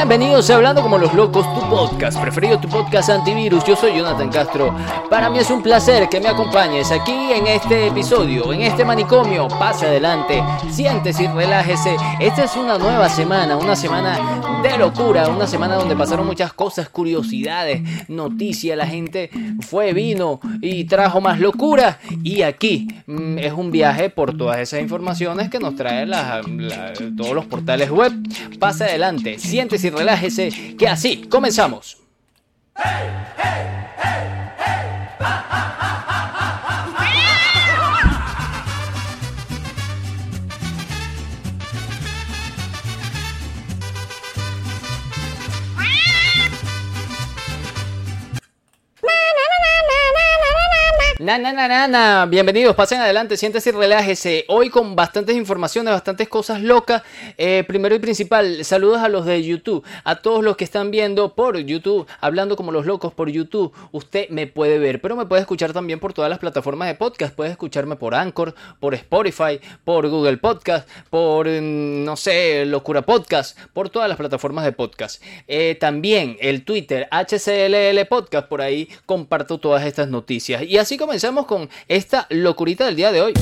Bienvenidos 0.00 0.48
a 0.48 0.54
Hablando 0.54 0.80
como 0.80 0.96
los 0.96 1.12
locos, 1.12 1.44
tu 1.54 1.60
podcast 1.68 2.18
preferido, 2.18 2.58
tu 2.58 2.68
podcast 2.68 3.10
antivirus. 3.10 3.62
Yo 3.64 3.76
soy 3.76 3.98
Jonathan 3.98 4.30
Castro. 4.30 4.74
Para 5.10 5.28
mí 5.28 5.38
es 5.38 5.50
un 5.50 5.62
placer 5.62 6.08
que 6.08 6.18
me 6.20 6.30
acompañes 6.30 6.90
aquí 6.90 7.30
en 7.34 7.46
este 7.46 7.88
episodio, 7.88 8.50
en 8.50 8.62
este 8.62 8.82
manicomio. 8.82 9.46
Pase 9.46 9.88
adelante, 9.88 10.42
siéntese 10.70 11.24
y 11.24 11.26
relájese. 11.26 11.98
Esta 12.18 12.44
es 12.44 12.56
una 12.56 12.78
nueva 12.78 13.10
semana, 13.10 13.58
una 13.58 13.76
semana 13.76 14.39
de 14.62 14.76
locura, 14.76 15.28
una 15.28 15.46
semana 15.46 15.76
donde 15.76 15.96
pasaron 15.96 16.26
muchas 16.26 16.52
cosas, 16.52 16.88
curiosidades, 16.88 18.08
noticias. 18.08 18.76
La 18.76 18.86
gente 18.86 19.30
fue, 19.60 19.92
vino 19.92 20.40
y 20.60 20.84
trajo 20.84 21.20
más 21.20 21.40
locura. 21.40 21.98
Y 22.22 22.42
aquí 22.42 22.88
mm, 23.06 23.38
es 23.38 23.52
un 23.52 23.70
viaje 23.70 24.10
por 24.10 24.36
todas 24.36 24.58
esas 24.58 24.80
informaciones 24.80 25.48
que 25.48 25.58
nos 25.58 25.76
trae 25.76 26.06
todos 27.16 27.34
los 27.34 27.46
portales 27.46 27.90
web. 27.90 28.12
Pase 28.58 28.84
adelante, 28.84 29.38
siéntese 29.38 29.88
y 29.88 29.90
relájese, 29.90 30.76
que 30.76 30.88
así 30.88 31.22
comenzamos. 31.22 31.96
Na, 51.20 51.36
na, 51.36 51.52
na, 51.52 51.86
na, 51.86 52.24
Bienvenidos, 52.24 52.74
pasen 52.74 52.98
adelante, 52.98 53.36
siéntese 53.36 53.68
y 53.68 53.72
relájese. 53.72 54.46
Hoy 54.48 54.70
con 54.70 54.96
bastantes 54.96 55.36
informaciones, 55.36 55.92
bastantes 55.92 56.30
cosas 56.30 56.62
locas. 56.62 57.02
Eh, 57.36 57.62
primero 57.68 57.94
y 57.94 57.98
principal, 57.98 58.64
saludos 58.64 59.02
a 59.02 59.10
los 59.10 59.26
de 59.26 59.44
YouTube, 59.44 59.84
a 60.04 60.22
todos 60.22 60.42
los 60.42 60.56
que 60.56 60.64
están 60.64 60.90
viendo 60.90 61.34
por 61.34 61.58
YouTube, 61.58 62.06
hablando 62.22 62.56
como 62.56 62.72
los 62.72 62.86
locos 62.86 63.12
por 63.12 63.28
YouTube. 63.28 63.70
Usted 63.92 64.30
me 64.30 64.46
puede 64.46 64.78
ver, 64.78 65.02
pero 65.02 65.14
me 65.14 65.26
puede 65.26 65.42
escuchar 65.42 65.74
también 65.74 66.00
por 66.00 66.14
todas 66.14 66.30
las 66.30 66.38
plataformas 66.38 66.88
de 66.88 66.94
podcast. 66.94 67.34
Puede 67.34 67.50
escucharme 67.50 67.96
por 67.96 68.14
Anchor, 68.14 68.54
por 68.80 68.94
Spotify, 68.94 69.60
por 69.84 70.08
Google 70.08 70.38
Podcast, 70.38 70.88
por, 71.10 71.46
mm, 71.46 72.02
no 72.02 72.16
sé, 72.16 72.64
Locura 72.64 73.02
Podcast, 73.02 73.58
por 73.74 73.90
todas 73.90 74.08
las 74.08 74.16
plataformas 74.16 74.64
de 74.64 74.72
podcast. 74.72 75.22
Eh, 75.48 75.76
también 75.78 76.38
el 76.40 76.64
Twitter, 76.64 77.08
HCLL 77.10 78.06
Podcast, 78.06 78.48
por 78.48 78.62
ahí 78.62 78.88
comparto 79.04 79.58
todas 79.58 79.84
estas 79.84 80.08
noticias. 80.08 80.62
Y 80.62 80.78
así 80.78 80.96
como 80.96 81.09
comenzamos 81.10 81.46
con 81.46 81.68
esta 81.88 82.28
locurita 82.30 82.86
del 82.86 82.94
día 82.94 83.10
de 83.10 83.20
hoy. 83.20 83.34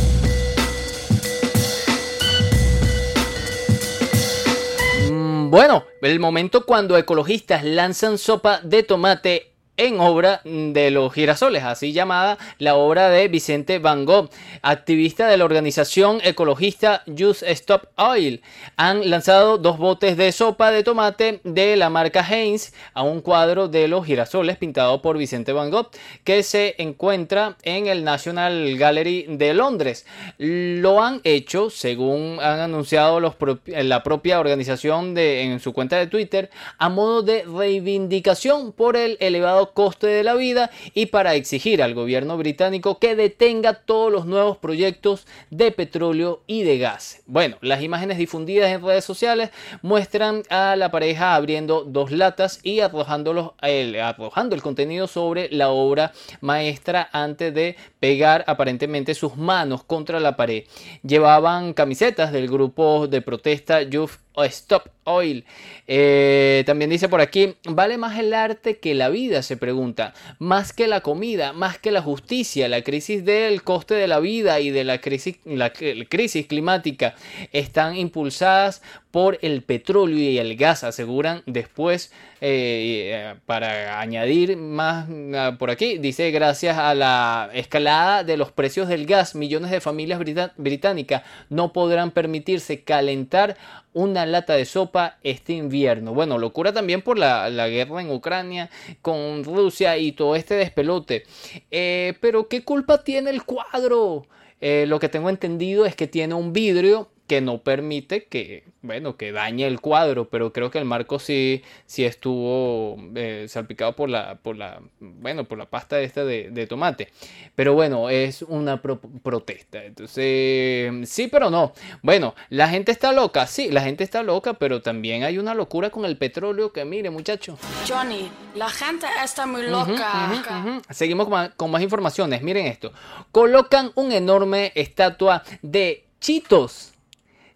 Mm, 5.11 5.51
bueno, 5.51 5.85
el 6.01 6.19
momento 6.19 6.65
cuando 6.65 6.97
ecologistas 6.97 7.65
lanzan 7.65 8.17
sopa 8.17 8.61
de 8.63 8.85
tomate 8.85 9.53
en 9.79 10.01
obra 10.01 10.43
de 10.45 10.91
los 10.91 11.13
girasoles, 11.15 11.65
así 11.65 11.93
llamada 11.93 12.37
la 12.59 12.75
obra 12.75 13.09
de 13.09 13.29
Vicente 13.29 13.79
Van 13.79 14.05
Gogh, 14.05 14.29
activista 14.61 15.27
de 15.29 15.39
la 15.39 15.47
organización 15.47 16.21
ecologista 16.23 17.03
Use 17.07 17.51
Stop 17.53 17.87
Oil. 17.97 18.43
Han 18.77 19.09
lanzado 19.09 19.57
dos 19.57 19.79
botes 19.79 20.17
de 20.17 20.33
sopa 20.33 20.71
de 20.71 20.83
tomate 20.83 21.41
de 21.45 21.77
la 21.77 21.89
marca 21.89 22.27
Heinz 22.29 22.75
a 22.93 23.03
un 23.03 23.21
cuadro 23.23 23.69
de 23.69 23.89
los 23.89 24.05
girasoles 24.05 24.59
pintado 24.59 25.01
por 25.01 25.17
Vicente 25.17 25.53
Van 25.53 25.71
Gogh 25.71 25.91
que 26.25 26.43
se 26.43 26.75
encuentra 26.79 27.57
en 27.63 27.87
el 27.87 28.05
National 28.05 28.77
Gallery 28.77 29.27
de 29.29 29.55
Londres. 29.55 30.07
Lo 30.39 31.03
han 31.03 31.21
hecho, 31.25 31.71
según 31.71 32.39
han 32.43 32.61
anunciado 32.61 33.21
los 33.21 33.35
la 33.67 34.03
propia 34.03 34.41
organización 34.41 35.17
en 35.17 35.61
su 35.61 35.73
cuenta 35.73 35.97
de 35.97 36.09
Twitter, 36.09 36.51
a 36.79 36.89
modo 36.89 37.23
de 37.23 37.45
reivindicación 37.45 38.73
por 38.73 38.97
el 38.97 39.17
elevado 39.21 39.68
coste 39.73 40.07
de 40.07 40.25
la 40.25 40.35
vida 40.35 40.71
y 40.95 41.07
para 41.07 41.35
exigir 41.35 41.83
al 41.83 41.95
gobierno 41.95 42.37
británico 42.37 42.99
que 42.99 43.17
detenga 43.17 43.75
todos 43.75 44.13
los 44.13 44.27
nuevos 44.27 44.57
proyectos 44.59 45.27
de 45.51 45.71
petróleo 45.73 46.43
y 46.47 46.63
de 46.63 46.79
gas. 46.79 47.23
Bueno, 47.27 47.57
las 47.61 47.83
imágenes 47.83 48.19
difundidas 48.19 48.71
en 48.71 48.83
redes 48.83 49.05
sociales 49.05 49.51
muestran 49.83 50.43
a 50.51 50.77
la 50.77 50.91
pareja 50.91 51.35
abriendo 51.35 51.85
dos 51.85 52.11
latas 52.11 52.61
y 52.63 52.81
arrojando 52.81 53.55
el, 53.63 54.01
arrojando 54.01 54.55
el 54.55 54.63
contenido 54.63 55.07
sobre 55.07 55.49
la 55.51 55.71
obra 55.71 56.13
maestra 56.41 57.09
antes 57.13 57.55
de 57.55 57.77
pegar 58.01 58.45
aparentemente 58.47 59.15
sus 59.15 59.37
manos 59.37 59.85
contra 59.85 60.21
la 60.21 60.37
pared. 60.37 60.65
Llevaban 61.03 61.75
camisetas 61.75 62.33
del 62.33 62.49
grupo 62.49 63.07
de 63.07 63.23
protesta 63.23 63.83
Youth 63.83 64.13
Stop 64.47 64.89
Oil. 65.05 65.45
Eh, 65.87 66.63
también 66.67 66.91
dice 66.91 67.09
por 67.09 67.21
aquí, 67.21 67.57
vale 67.65 67.99
más 67.99 68.19
el 68.19 68.35
arte 68.35 68.79
que 68.79 68.95
la 68.95 69.09
vida, 69.09 69.43
se 69.43 69.57
pregunta, 69.59 70.15
más 70.39 70.73
que 70.73 70.87
la 70.87 71.03
comida, 71.03 71.53
más 71.53 71.79
que 71.79 71.93
la 71.93 72.01
justicia, 72.01 72.69
la 72.69 72.83
crisis 72.83 73.25
del 73.25 73.63
coste 73.63 73.95
de 73.95 74.09
la 74.09 74.21
vida 74.21 74.61
y 74.61 74.71
de 74.71 74.85
la 74.85 75.01
crisis, 75.01 75.37
la 75.45 75.73
crisis 75.73 76.47
climática 76.47 77.15
están 77.53 77.97
impulsadas 77.97 78.83
por 79.11 79.39
el 79.43 79.63
petróleo 79.63 80.19
y 80.19 80.39
el 80.39 80.57
gas, 80.57 80.85
aseguran 80.85 81.43
después, 81.47 82.13
eh, 82.41 83.11
eh, 83.13 83.35
para 83.47 84.01
añadir 84.01 84.57
más 84.57 85.09
ah, 85.35 85.57
por 85.59 85.71
aquí, 85.71 85.99
dice, 85.99 86.31
gracias 86.31 86.79
a 86.79 86.95
la 86.95 87.51
escalada 87.55 88.23
de 88.23 88.37
los 88.37 88.53
precios 88.53 88.89
del 88.89 89.07
gas, 89.07 89.35
millones 89.35 89.71
de 89.71 89.81
familias 89.81 90.21
británicas 90.57 91.23
no 91.49 91.73
podrán 91.73 92.11
permitirse 92.11 92.83
calentar 92.85 93.57
una 93.95 94.27
lata 94.27 94.55
de 94.55 94.65
sopa 94.65 95.17
este 95.23 95.55
invierno. 95.55 96.15
Bueno, 96.15 96.39
locura 96.39 96.73
también 96.73 97.03
por 97.03 97.19
la, 97.19 97.49
guerra 97.69 98.01
en 98.01 98.11
Ucrania 98.11 98.71
con 99.03 99.43
Rusia 99.55 99.97
y 99.99 100.13
todo 100.13 100.37
este 100.37 100.55
despelote. 100.55 101.25
Eh, 101.71 102.15
pero 102.21 102.49
¿qué 102.49 102.63
culpa 102.63 103.03
tiene 103.05 103.31
el 103.31 103.45
cuadro? 103.45 104.27
lo 104.61 104.99
que 104.99 105.09
tengo 105.09 105.31
entendido 105.31 105.87
es 105.87 105.95
que 105.95 106.09
tiene 106.09 106.35
un 106.35 106.53
vidrio 106.53 107.09
que 107.29 107.43
no 107.43 107.59
permite 107.59 108.25
que, 108.25 108.65
bueno, 108.81 109.19
que 109.19 109.33
dañe 109.33 109.67
el 109.67 109.81
cuadro, 109.81 110.31
pero 110.31 110.51
creo 110.53 110.71
que 110.71 110.79
el 110.79 110.87
marco 110.87 111.19
sí, 111.19 111.63
sí 111.85 112.07
estuvo 112.07 112.97
eh, 113.15 113.45
salpicado 113.49 113.95
por 113.95 114.09
la, 114.09 114.37
por 114.37 114.57
la, 114.57 114.81
bueno, 114.99 115.45
por 115.45 115.59
la 115.59 115.67
pasta 115.67 116.01
esta 116.01 116.25
de, 116.25 116.67
tomate. 116.67 117.13
Pero 117.55 117.75
bueno, 117.75 118.09
es 118.09 118.41
una 118.41 118.81
protesta. 118.81 119.85
Entonces, 119.85 121.09
sí, 121.09 121.29
pero 121.29 121.51
no. 121.51 121.75
Bueno, 122.03 122.35
la 122.49 122.69
gente 122.69 122.93
está 122.93 123.13
loca, 123.13 123.47
sí, 123.47 123.71
la 123.71 123.83
gente 123.83 124.05
está 124.05 124.23
loca, 124.23 124.55
pero 124.55 124.81
también 124.81 125.23
hay 125.23 125.37
una 125.37 125.53
locura 125.55 125.91
con 125.91 126.07
el 126.07 126.17
petróleo 126.17 126.73
que, 126.73 126.87
mire, 126.87 127.11
muchacho. 127.11 127.59
Johnny, 127.87 128.31
la 128.55 128.71
gente 128.71 129.07
está 129.23 129.47
muy 129.47 129.67
loca. 129.67 130.81
Seguimos 130.89 131.29
con 131.57 131.71
más 131.71 131.83
informaciones. 131.83 132.41
Miren 132.41 132.67
esto. 132.67 132.91
Colocan 133.33 133.93
una 133.97 134.17
enorme 134.17 134.73
estatua 134.75 135.43
de 135.61 136.07
Chitos 136.21 136.95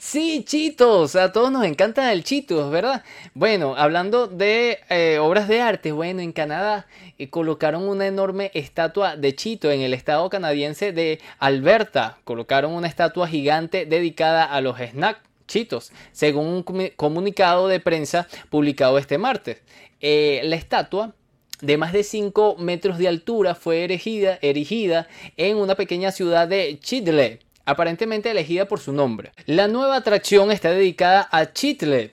Sí, 0.04 0.42
Chitos, 0.44 1.14
a 1.14 1.30
todos 1.30 1.52
nos 1.52 1.64
encanta 1.64 2.12
el 2.12 2.24
Chitos, 2.24 2.72
¿verdad? 2.72 3.04
Bueno, 3.34 3.76
hablando 3.76 4.26
de 4.26 4.80
eh, 4.90 5.18
obras 5.20 5.46
de 5.46 5.60
arte, 5.60 5.92
bueno, 5.92 6.20
en 6.20 6.32
Canadá 6.32 6.88
eh, 7.18 7.30
colocaron 7.30 7.88
una 7.88 8.08
enorme 8.08 8.50
estatua 8.52 9.16
de 9.16 9.36
Chito 9.36 9.70
en 9.70 9.80
el 9.80 9.94
estado 9.94 10.28
canadiense 10.28 10.92
de 10.92 11.20
Alberta. 11.38 12.18
Colocaron 12.24 12.72
una 12.72 12.88
estatua 12.88 13.28
gigante 13.28 13.86
dedicada 13.86 14.44
a 14.44 14.60
los 14.60 14.76
snacks 14.76 15.20
Chitos, 15.46 15.92
según 16.10 16.48
un 16.48 16.90
comunicado 16.96 17.68
de 17.68 17.78
prensa 17.78 18.26
publicado 18.50 18.98
este 18.98 19.18
martes. 19.18 19.62
Eh, 20.00 20.40
la 20.44 20.56
estatua 20.56 21.14
de 21.60 21.76
más 21.76 21.92
de 21.92 22.02
5 22.02 22.56
metros 22.58 22.98
de 22.98 23.06
altura 23.06 23.54
fue 23.54 23.84
erigida, 23.84 25.06
en 25.36 25.56
una 25.58 25.76
pequeña 25.76 26.10
ciudad 26.10 26.48
de 26.48 26.80
Chidley 26.80 27.38
aparentemente 27.64 28.30
elegida 28.30 28.66
por 28.66 28.80
su 28.80 28.92
nombre. 28.92 29.32
La 29.46 29.68
nueva 29.68 29.96
atracción 29.96 30.50
está 30.50 30.70
dedicada 30.70 31.28
a 31.30 31.52
Chitle, 31.52 32.12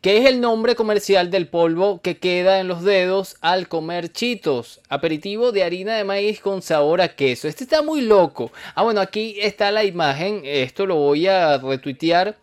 que 0.00 0.18
es 0.18 0.26
el 0.26 0.40
nombre 0.40 0.74
comercial 0.74 1.30
del 1.30 1.48
polvo 1.48 2.00
que 2.00 2.18
queda 2.18 2.60
en 2.60 2.68
los 2.68 2.82
dedos 2.82 3.36
al 3.40 3.68
comer 3.68 4.10
chitos, 4.10 4.80
aperitivo 4.88 5.52
de 5.52 5.62
harina 5.62 5.96
de 5.96 6.04
maíz 6.04 6.40
con 6.40 6.62
sabor 6.62 7.00
a 7.00 7.14
queso. 7.14 7.48
Este 7.48 7.64
está 7.64 7.82
muy 7.82 8.00
loco. 8.00 8.50
Ah, 8.74 8.82
bueno, 8.82 9.00
aquí 9.00 9.36
está 9.40 9.70
la 9.70 9.84
imagen, 9.84 10.42
esto 10.44 10.86
lo 10.86 10.96
voy 10.96 11.26
a 11.26 11.58
retuitear. 11.58 12.36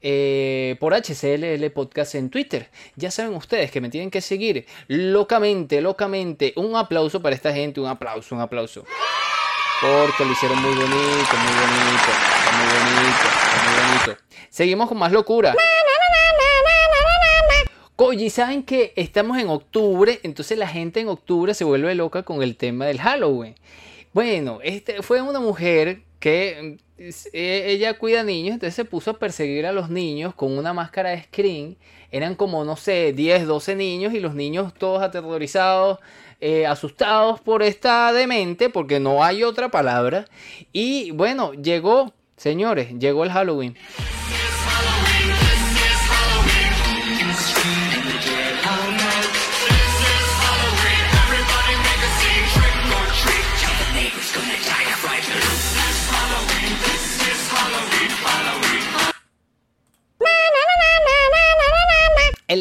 Eh, 0.00 0.76
por 0.78 0.94
HCLL 0.94 1.72
Podcast 1.72 2.14
en 2.14 2.30
Twitter. 2.30 2.68
Ya 2.94 3.10
saben 3.10 3.34
ustedes 3.34 3.72
que 3.72 3.80
me 3.80 3.90
tienen 3.90 4.12
que 4.12 4.20
seguir 4.20 4.64
locamente, 4.86 5.80
locamente. 5.80 6.52
Un 6.54 6.76
aplauso 6.76 7.20
para 7.20 7.34
esta 7.34 7.52
gente, 7.52 7.80
un 7.80 7.88
aplauso, 7.88 8.36
un 8.36 8.40
aplauso 8.40 8.84
porque 9.80 10.24
lo 10.24 10.32
hicieron 10.32 10.60
muy 10.60 10.74
bonito, 10.74 10.90
muy 10.90 11.54
bonito. 11.60 12.10
muy 12.56 12.66
bonito, 12.74 13.26
muy 13.64 14.06
bonito. 14.06 14.22
Seguimos 14.50 14.88
con 14.88 14.98
más 14.98 15.12
locura. 15.12 15.54
Oye, 18.00 18.30
¿saben 18.30 18.62
que 18.62 18.92
estamos 18.94 19.38
en 19.38 19.48
octubre? 19.48 20.20
Entonces 20.22 20.56
la 20.56 20.68
gente 20.68 21.00
en 21.00 21.08
octubre 21.08 21.52
se 21.52 21.64
vuelve 21.64 21.94
loca 21.94 22.22
con 22.22 22.42
el 22.42 22.56
tema 22.56 22.86
del 22.86 23.00
Halloween. 23.00 23.56
Bueno, 24.12 24.60
este 24.62 25.02
fue 25.02 25.20
una 25.20 25.40
mujer 25.40 26.02
que 26.20 26.78
e, 26.98 27.64
ella 27.72 27.98
cuida 27.98 28.22
niños, 28.22 28.54
entonces 28.54 28.74
se 28.74 28.84
puso 28.84 29.12
a 29.12 29.18
perseguir 29.18 29.66
a 29.66 29.72
los 29.72 29.90
niños 29.90 30.34
con 30.34 30.56
una 30.56 30.72
máscara 30.72 31.10
de 31.10 31.22
screen. 31.24 31.76
Eran 32.10 32.34
como, 32.34 32.64
no 32.64 32.76
sé, 32.76 33.12
10, 33.12 33.46
12 33.46 33.76
niños 33.76 34.14
y 34.14 34.20
los 34.20 34.34
niños 34.34 34.72
todos 34.74 35.02
aterrorizados, 35.02 35.98
eh, 36.40 36.66
asustados 36.66 37.40
por 37.40 37.62
esta 37.62 38.12
demente, 38.12 38.70
porque 38.70 39.00
no 39.00 39.24
hay 39.24 39.44
otra 39.44 39.70
palabra. 39.70 40.26
Y 40.72 41.10
bueno, 41.10 41.52
llegó, 41.52 42.12
señores, 42.36 42.98
llegó 42.98 43.24
el 43.24 43.32
Halloween. 43.32 43.76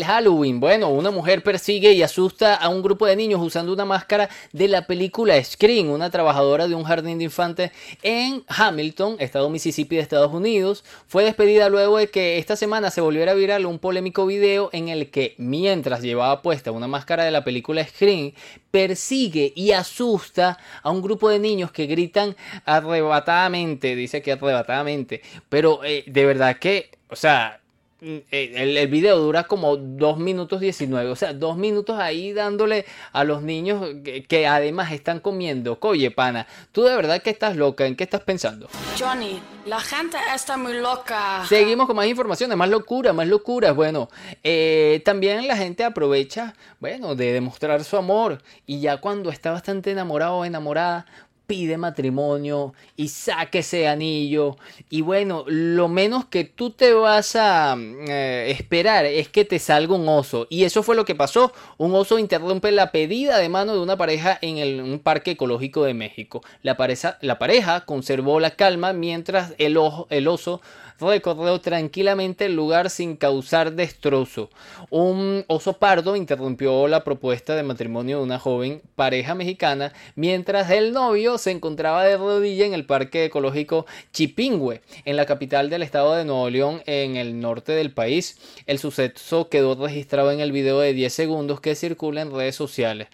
Halloween. 0.04 0.60
Bueno, 0.60 0.90
una 0.90 1.12
mujer 1.12 1.44
persigue 1.44 1.94
y 1.94 2.02
asusta 2.02 2.56
a 2.56 2.70
un 2.70 2.82
grupo 2.82 3.06
de 3.06 3.16
niños 3.16 3.42
usando 3.42 3.74
una 3.74 3.86
máscara 3.86 4.30
de 4.54 4.68
la 4.68 4.88
película 4.88 5.42
Scream. 5.44 5.90
Una 5.90 6.10
trabajadora 6.10 6.68
de 6.68 6.76
un 6.76 6.84
jardín 6.84 7.18
de 7.18 7.26
infantes 7.26 7.72
en 8.02 8.44
Hamilton, 8.48 9.18
estado 9.20 9.50
Mississippi 9.50 9.96
de 9.96 10.02
Estados 10.02 10.34
Unidos, 10.34 10.84
fue 11.08 11.24
despedida 11.24 11.70
luego 11.70 11.98
de 11.98 12.08
que 12.08 12.38
esta 12.38 12.56
semana 12.56 12.92
se 12.92 13.02
volviera 13.02 13.34
viral 13.34 13.66
un 13.66 13.80
polémico 13.80 14.26
video 14.26 14.70
en 14.74 14.90
el 14.90 15.10
que, 15.10 15.36
mientras 15.38 16.02
llevaba 16.02 16.42
puesta 16.42 16.72
una 16.72 16.88
máscara 16.88 17.24
de 17.24 17.32
la 17.32 17.44
película 17.44 17.86
Scream, 17.86 18.34
persigue 18.72 19.54
y 19.56 19.72
asusta 19.72 20.58
a 20.84 20.92
un 20.92 21.02
grupo 21.02 21.30
de 21.30 21.40
niños 21.40 21.72
que 21.72 21.88
gritan 21.88 22.36
arrebatadamente. 22.66 23.96
Dice 23.96 24.22
que 24.22 24.34
arrebatadamente. 24.34 25.22
Pero 25.50 25.84
eh, 25.84 26.04
de 26.08 26.26
verdad 26.26 26.58
que, 26.58 26.92
o 27.10 27.16
sea 27.16 27.62
el, 28.02 28.78
el, 28.78 28.88
video 28.88 29.18
dura 29.18 29.46
como 29.46 29.76
2 29.76 30.20
minutos 30.20 30.60
19, 30.60 31.10
o 31.10 31.16
sea, 31.16 31.34
2 31.34 31.58
minutos 31.58 32.00
ahí 32.00 32.32
dándole 32.32 32.86
a 33.12 33.24
los 33.24 33.42
niños 33.42 33.84
que, 34.04 34.48
además 34.48 34.92
están 34.92 35.20
comiendo. 35.20 35.78
Oye, 35.82 36.12
pana, 36.12 36.48
tú 36.72 36.84
de 36.84 36.96
verdad 36.96 37.22
que 37.22 37.30
estás 37.30 37.56
loca, 37.56 37.86
¿en 37.86 37.96
qué 37.96 38.04
estás 38.04 38.22
pensando? 38.22 38.68
Johnny, 39.00 39.42
la 39.66 39.80
gente 39.80 40.18
está 40.36 40.58
muy 40.58 40.74
loca. 40.74 41.44
Seguimos 41.48 41.88
con 41.88 41.96
más 41.96 42.08
informaciones, 42.08 42.58
más 42.58 42.70
locura, 42.70 43.14
más 43.14 43.28
locuras. 43.28 43.76
Bueno, 43.76 44.10
eh, 44.44 45.02
también 45.04 45.48
la 45.48 45.58
gente 45.58 45.84
aprovecha, 45.84 46.54
bueno, 46.80 47.16
de 47.16 47.34
demostrar 47.34 47.84
su 47.84 47.98
amor 47.98 48.44
y 48.66 48.80
ya 48.80 48.98
cuando 48.98 49.32
está 49.32 49.52
bastante 49.52 49.92
enamorado 49.92 50.38
o 50.38 50.46
enamorada, 50.46 51.06
pide 51.48 51.78
matrimonio 51.78 52.74
y 52.98 53.08
saque 53.08 53.60
ese 53.60 53.88
anillo. 53.88 54.58
Y 54.90 55.02
bueno, 55.02 55.46
lo 55.48 55.88
menos 55.88 56.26
que 56.26 56.44
tú 56.44 56.72
te 56.72 56.94
vas 56.94 57.36
a 57.38 57.76
eh, 57.78 58.54
esperar 58.56 59.06
es 59.06 59.30
que 59.30 59.46
te 59.46 59.58
salga 59.58 59.96
un 59.96 60.08
oso. 60.10 60.46
Y 60.50 60.66
eso 60.66 60.84
fue 60.84 60.96
lo 60.96 61.06
que 61.06 61.16
pasó. 61.16 61.54
Un 61.78 61.96
oso 61.96 62.20
interrumpe 62.20 62.72
la 62.72 62.92
pedida 62.92 63.38
de 63.38 63.50
mano 63.50 63.74
de 63.74 63.80
una 63.80 63.98
pareja 63.98 64.38
en 64.42 64.82
un 64.82 65.00
parque 65.00 65.32
ecológico 65.32 65.86
de 65.86 65.94
México. 65.94 66.42
La 66.62 66.76
pareja, 66.76 67.18
la 67.22 67.40
pareja 67.40 67.86
conservó 67.86 68.42
la 68.42 68.52
calma 68.52 68.92
mientras 68.92 69.54
el, 69.58 69.80
el 70.10 70.28
oso 70.28 70.62
recorrió 71.00 71.60
tranquilamente 71.62 72.46
el 72.46 72.56
lugar 72.56 72.90
sin 72.90 73.16
causar 73.16 73.74
destrozo. 73.74 74.50
Un 74.90 75.46
oso 75.48 75.74
pardo 75.74 76.16
interrumpió 76.16 76.88
la 76.88 77.04
propuesta 77.04 77.56
de 77.56 77.64
matrimonio 77.64 78.18
de 78.18 78.24
una 78.24 78.40
joven 78.40 78.82
pareja 78.96 79.36
mexicana 79.36 79.94
mientras 80.16 80.70
el 80.72 80.92
novio 80.94 81.37
se 81.38 81.52
encontraba 81.52 82.04
de 82.04 82.18
rodilla 82.18 82.66
en 82.66 82.74
el 82.74 82.86
parque 82.86 83.26
ecológico 83.26 83.86
Chipingüe, 84.14 84.82
en 85.06 85.16
la 85.16 85.26
capital 85.26 85.70
del 85.70 85.84
estado 85.84 86.16
de 86.16 86.26
Nuevo 86.26 86.50
León, 86.50 86.82
en 86.86 87.16
el 87.16 87.40
norte 87.40 87.72
del 87.72 87.92
país. 87.92 88.38
El 88.66 88.80
suceso 88.80 89.50
quedó 89.50 89.76
registrado 89.76 90.32
en 90.32 90.40
el 90.40 90.52
video 90.52 90.80
de 90.80 90.94
10 90.94 91.14
segundos 91.14 91.62
que 91.62 91.76
circula 91.76 92.22
en 92.22 92.32
redes 92.32 92.56
sociales. 92.56 93.08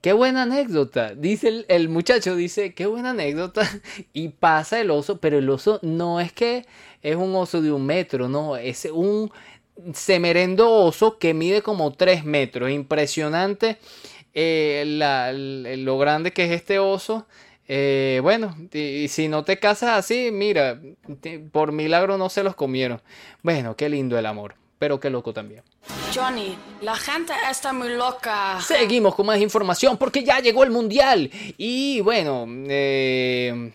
Qué 0.00 0.12
buena 0.12 0.42
anécdota, 0.42 1.14
dice 1.14 1.64
el, 1.68 1.88
muchacho, 1.88 2.36
dice, 2.36 2.72
qué 2.74 2.86
buena 2.86 3.10
anécdota. 3.10 3.68
Y 4.12 4.28
pasa 4.28 4.80
el 4.80 4.90
oso, 4.90 5.18
pero 5.18 5.38
el 5.38 5.48
oso 5.50 5.78
no 5.82 6.20
es 6.20 6.32
que 6.32 6.64
es 7.02 7.16
un 7.16 7.34
oso 7.34 7.62
de 7.62 7.72
un 7.72 7.84
metro, 7.84 8.28
no, 8.28 8.56
es 8.56 8.88
un 8.92 9.30
semerendo 9.92 10.70
oso 10.72 11.18
que 11.18 11.34
mide 11.34 11.62
como 11.62 11.92
3 11.92 12.24
metros. 12.24 12.70
Impresionante 12.70 13.78
eh, 14.34 14.84
lo 15.78 15.98
grande 15.98 16.32
que 16.32 16.44
es 16.44 16.50
este 16.52 16.78
oso. 16.78 17.26
Eh, 17.68 18.20
bueno, 18.22 18.56
y, 18.72 19.08
si 19.08 19.28
no 19.28 19.44
te 19.44 19.58
casas 19.58 19.90
así, 19.90 20.30
mira, 20.32 20.80
por 21.52 21.72
milagro 21.72 22.16
no 22.16 22.30
se 22.30 22.42
los 22.42 22.54
comieron. 22.54 23.00
Bueno, 23.42 23.76
qué 23.76 23.88
lindo 23.88 24.18
el 24.18 24.26
amor, 24.26 24.54
pero 24.78 24.98
qué 24.98 25.10
loco 25.10 25.34
también. 25.34 25.62
Johnny, 26.14 26.56
la 26.80 26.96
gente 26.96 27.34
está 27.50 27.72
muy 27.72 27.90
loca. 27.90 28.58
Seguimos 28.62 29.14
con 29.14 29.26
más 29.26 29.38
información 29.38 29.98
porque 29.98 30.24
ya 30.24 30.40
llegó 30.40 30.64
el 30.64 30.70
mundial. 30.70 31.30
Y 31.58 32.00
bueno, 32.00 32.46
eh, 32.48 33.72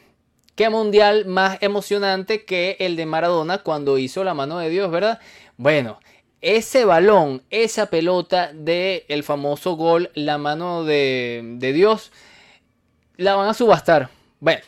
¿Qué 0.56 0.69
mundial 0.69 1.25
más 1.25 1.57
emocionante 1.62 2.46
que 2.46 2.78
el 2.80 2.96
de 2.96 3.07
Maradona 3.07 3.60
cuando 3.60 3.98
hizo 3.98 4.24
la 4.24 4.36
mano 4.36 4.60
de 4.60 4.69
Dios, 4.69 4.92
verdad? 4.92 5.19
Bueno, 5.57 6.00
ese 6.42 6.86
balón, 6.86 7.42
esa 7.50 7.88
pelota 7.88 8.51
del 8.54 9.04
el 9.07 9.24
famoso 9.24 9.75
gol, 9.75 10.12
la 10.13 10.38
mano 10.38 10.84
de, 10.84 11.42
de 11.57 11.74
Dios, 11.74 12.12
la 13.18 13.36
van 13.36 13.50
a 13.50 13.54
subastar. 13.54 14.10
Bueno, 14.39 14.63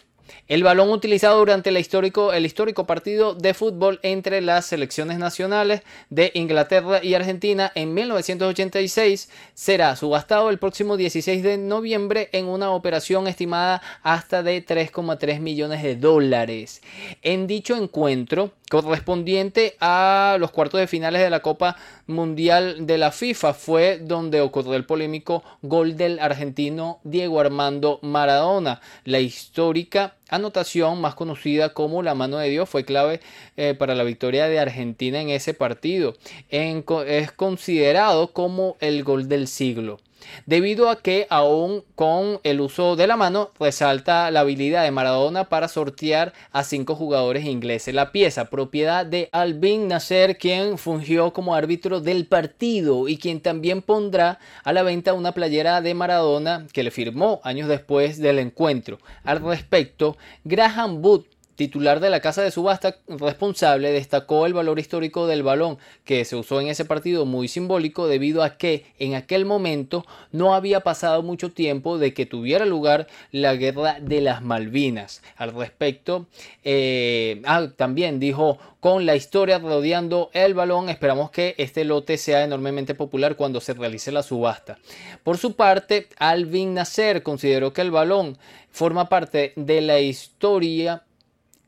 el 0.48 0.64
balón 0.64 0.90
utilizado 0.90 1.40
durante 1.40 1.70
el 1.70 1.78
histórico, 1.78 2.32
el 2.32 2.46
histórico 2.46 2.86
partido 2.86 3.34
de 3.34 3.54
fútbol 3.54 4.00
entre 4.04 4.42
las 4.42 4.68
selecciones 4.68 5.18
nacionales 5.18 5.82
de 6.10 6.32
Inglaterra 6.36 7.04
y 7.04 7.16
Argentina 7.16 7.72
en 7.74 7.94
1986 7.94 9.30
será 9.54 9.96
subastado 9.96 10.50
el 10.50 10.60
próximo 10.60 10.98
16 10.98 11.42
de 11.42 11.58
noviembre 11.58 12.30
en 12.32 12.46
una 12.46 12.72
operación 12.72 13.28
estimada 13.28 13.82
hasta 14.04 14.44
de 14.44 14.64
3,3 14.64 15.40
millones 15.40 15.82
de 15.82 15.96
dólares. 15.96 16.82
En 17.22 17.48
dicho 17.48 17.76
encuentro, 17.76 18.52
correspondiente 18.70 19.76
a 19.80 20.38
los 20.40 20.52
cuartos 20.52 20.80
de 20.80 20.88
finales 20.88 21.22
de 21.22 21.30
la 21.30 21.42
Copa 21.42 21.76
Mundial 22.08 22.86
de 22.88 22.98
la 22.98 23.12
FIFA 23.12 23.54
fue 23.54 24.00
donde 24.00 24.42
ocurrió 24.42 24.74
el 24.74 24.86
polémico 24.86 25.44
gol 25.62 25.98
del 25.98 26.20
argentino 26.20 27.00
Diego 27.04 27.40
Armando 27.40 28.00
Maradona. 28.02 28.82
La 29.04 29.20
histórica 29.20 30.16
anotación 30.30 31.00
más 31.02 31.16
conocida 31.16 31.74
como 31.74 32.02
la 32.02 32.16
mano 32.16 32.38
de 32.38 32.50
Dios 32.50 32.68
fue 32.68 32.86
clave 32.86 33.20
eh, 33.58 33.76
para 33.78 33.96
la 33.96 34.04
victoria 34.04 34.48
de 34.48 34.60
Argentina 34.60 35.22
en 35.22 35.30
ese 35.30 35.54
partido. 35.54 36.16
es 36.50 37.32
considerado 37.32 38.34
como 38.34 38.78
el 38.80 39.04
gol 39.04 39.30
del 39.30 39.48
siglo 39.48 40.00
debido 40.46 40.90
a 40.90 41.02
que 41.02 41.28
aún 41.30 41.84
con 41.96 42.40
el 42.44 42.62
uso 42.62 42.96
de 42.96 43.08
la 43.08 43.18
mano 43.18 43.52
resalta 43.60 44.32
la 44.32 44.42
habilidad 44.42 44.84
de 44.84 44.92
Maradona 44.92 45.50
para 45.50 45.68
sortear 45.68 46.34
a 46.52 46.64
cinco 46.64 46.96
jugadores 46.96 47.46
ingleses. 47.46 47.94
La 47.94 48.12
pieza, 48.12 48.46
propiedad 48.46 49.06
de 49.06 49.30
Alvin 49.32 49.88
Nasser, 49.88 50.38
quien 50.38 50.78
fungió 50.78 51.34
como 51.34 51.56
árbitro 51.56 52.02
del 52.02 52.26
partido 52.26 53.08
y 53.08 53.18
quien 53.18 53.42
también 53.42 53.82
pondrá 53.82 54.40
a 54.64 54.74
la 54.74 54.84
venta 54.84 55.14
una 55.14 55.32
playera 55.32 55.82
de 55.82 55.94
Maradona 55.94 56.68
que 56.74 56.84
le 56.84 56.92
firmó 56.92 57.42
años 57.44 57.68
después 57.68 58.20
del 58.20 58.40
encuentro. 58.40 59.00
Al 59.24 59.42
respecto, 59.42 60.18
Graham 60.44 61.04
Wood 61.04 61.24
titular 61.56 62.00
de 62.00 62.10
la 62.10 62.20
casa 62.20 62.42
de 62.42 62.52
subasta 62.52 62.98
responsable, 63.08 63.92
destacó 63.92 64.46
el 64.46 64.54
valor 64.54 64.80
histórico 64.80 65.28
del 65.28 65.44
balón 65.44 65.78
que 66.04 66.26
se 66.26 66.36
usó 66.36 66.62
en 66.62 66.68
ese 66.68 66.86
partido 66.86 67.26
muy 67.26 67.48
simbólico 67.48 68.08
debido 68.08 68.44
a 68.44 68.58
que 68.58 68.86
en 69.00 69.16
aquel 69.16 69.46
momento 69.46 70.06
no 70.32 70.54
había 70.54 70.82
pasado 70.82 71.24
mucho 71.24 71.52
tiempo 71.52 71.98
de 71.98 72.14
que 72.14 72.26
tuviera 72.26 72.66
lugar 72.66 73.08
la 73.32 73.56
guerra 73.56 73.98
de 74.00 74.22
las 74.22 74.42
Malvinas. 74.42 75.22
Al 75.38 75.54
respecto, 75.54 76.28
eh, 76.64 77.42
ah, 77.46 77.68
también 77.76 78.20
dijo 78.20 78.60
con 78.80 79.06
la 79.06 79.16
historia 79.16 79.58
rodeando 79.58 80.30
el 80.34 80.54
balón. 80.54 80.90
Esperamos 80.90 81.32
que 81.32 81.56
este 81.58 81.86
lote 81.86 82.18
sea 82.18 82.44
enormemente 82.44 82.94
popular 82.94 83.36
cuando 83.36 83.60
se 83.60 83.74
realice 83.74 84.12
la 84.12 84.22
subasta. 84.22 84.78
Por 85.24 85.38
su 85.38 85.56
parte, 85.56 86.08
Alvin 86.18 86.76
Nasser 86.76 87.24
consideró 87.24 87.74
que 87.74 87.82
el 87.82 87.92
balón 87.92 88.38
forma 88.70 89.10
parte 89.10 89.54
de 89.56 89.82
la 89.82 90.00
historia 90.00 91.05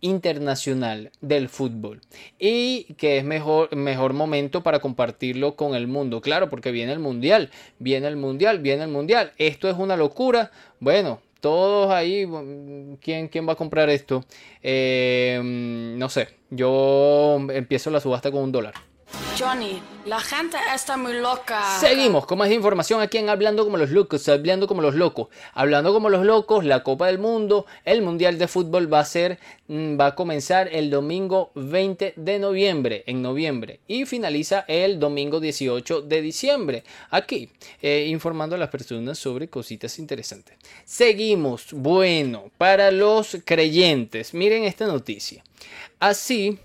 internacional 0.02 1.12
del 1.22 1.50
fútbol 1.50 2.02
y 2.40 2.94
que 2.96 3.18
es 3.18 3.24
mejor, 3.24 3.76
mejor 3.76 4.14
momento 4.14 4.64
para 4.64 4.80
compartirlo 4.80 5.56
con 5.56 5.76
el 5.76 5.88
mundo. 5.88 6.22
Claro, 6.22 6.50
porque 6.50 6.72
viene 6.72 6.94
el 6.94 7.00
mundial, 7.00 7.50
viene 7.80 8.08
el 8.08 8.18
mundial, 8.18 8.60
viene 8.60 8.84
el 8.84 8.90
mundial. 8.90 9.32
Esto 9.38 9.70
es 9.70 9.78
una 9.78 9.98
locura. 9.98 10.52
Bueno, 10.80 11.22
todos 11.42 11.92
ahí, 11.92 12.28
¿quién, 13.02 13.28
quién 13.28 13.48
va 13.48 13.54
a 13.54 13.58
comprar 13.58 13.90
esto? 13.90 14.24
Eh, 14.64 15.40
no 15.44 16.10
sé, 16.10 16.30
yo 16.50 17.38
empiezo 17.50 17.90
la 17.92 18.00
subasta 18.00 18.32
con 18.32 18.44
un 18.44 18.52
dólar. 18.52 18.74
Johnny, 19.40 19.82
la 20.06 20.20
gente 20.20 20.58
está 20.74 20.98
muy 20.98 21.14
loca. 21.14 21.80
Seguimos 21.80 22.26
con 22.26 22.40
más 22.40 22.52
información 22.52 23.02
aquí 23.02 23.20
en 23.20 23.30
Hablando 23.30 23.64
como 23.64 23.78
los 23.78 23.92
locos, 23.92 24.28
hablando 24.30 24.68
como 24.68 24.82
los 24.82 24.96
locos, 24.96 25.28
hablando 25.54 25.94
como 25.94 26.10
los 26.10 26.26
locos, 26.26 26.66
la 26.66 26.82
Copa 26.82 27.06
del 27.08 27.20
Mundo, 27.20 27.68
el 27.86 28.02
Mundial 28.02 28.40
de 28.40 28.48
Fútbol 28.48 28.92
va 28.92 29.02
a 29.02 29.06
ser, 29.06 29.38
mm, 29.68 30.00
va 30.00 30.08
a 30.08 30.16
comenzar 30.16 30.70
el 30.72 30.90
domingo 30.90 31.52
20 31.54 32.14
de 32.16 32.40
noviembre, 32.40 33.04
en 33.06 33.22
noviembre, 33.22 33.80
y 33.88 34.06
finaliza 34.06 34.66
el 34.68 35.00
domingo 35.00 35.40
18 35.40 36.02
de 36.02 36.22
diciembre. 36.22 36.84
Aquí, 37.12 37.50
eh, 37.82 38.08
informando 38.10 38.56
a 38.56 38.60
las 38.60 38.70
personas 38.70 39.20
sobre 39.20 39.50
cositas 39.50 40.00
interesantes. 40.00 40.58
Seguimos, 40.84 41.74
bueno, 41.74 42.50
para 42.58 42.90
los 42.90 43.38
creyentes, 43.46 44.34
miren 44.34 44.64
esta 44.64 44.88
noticia. 44.88 45.44
Así, 46.00 46.60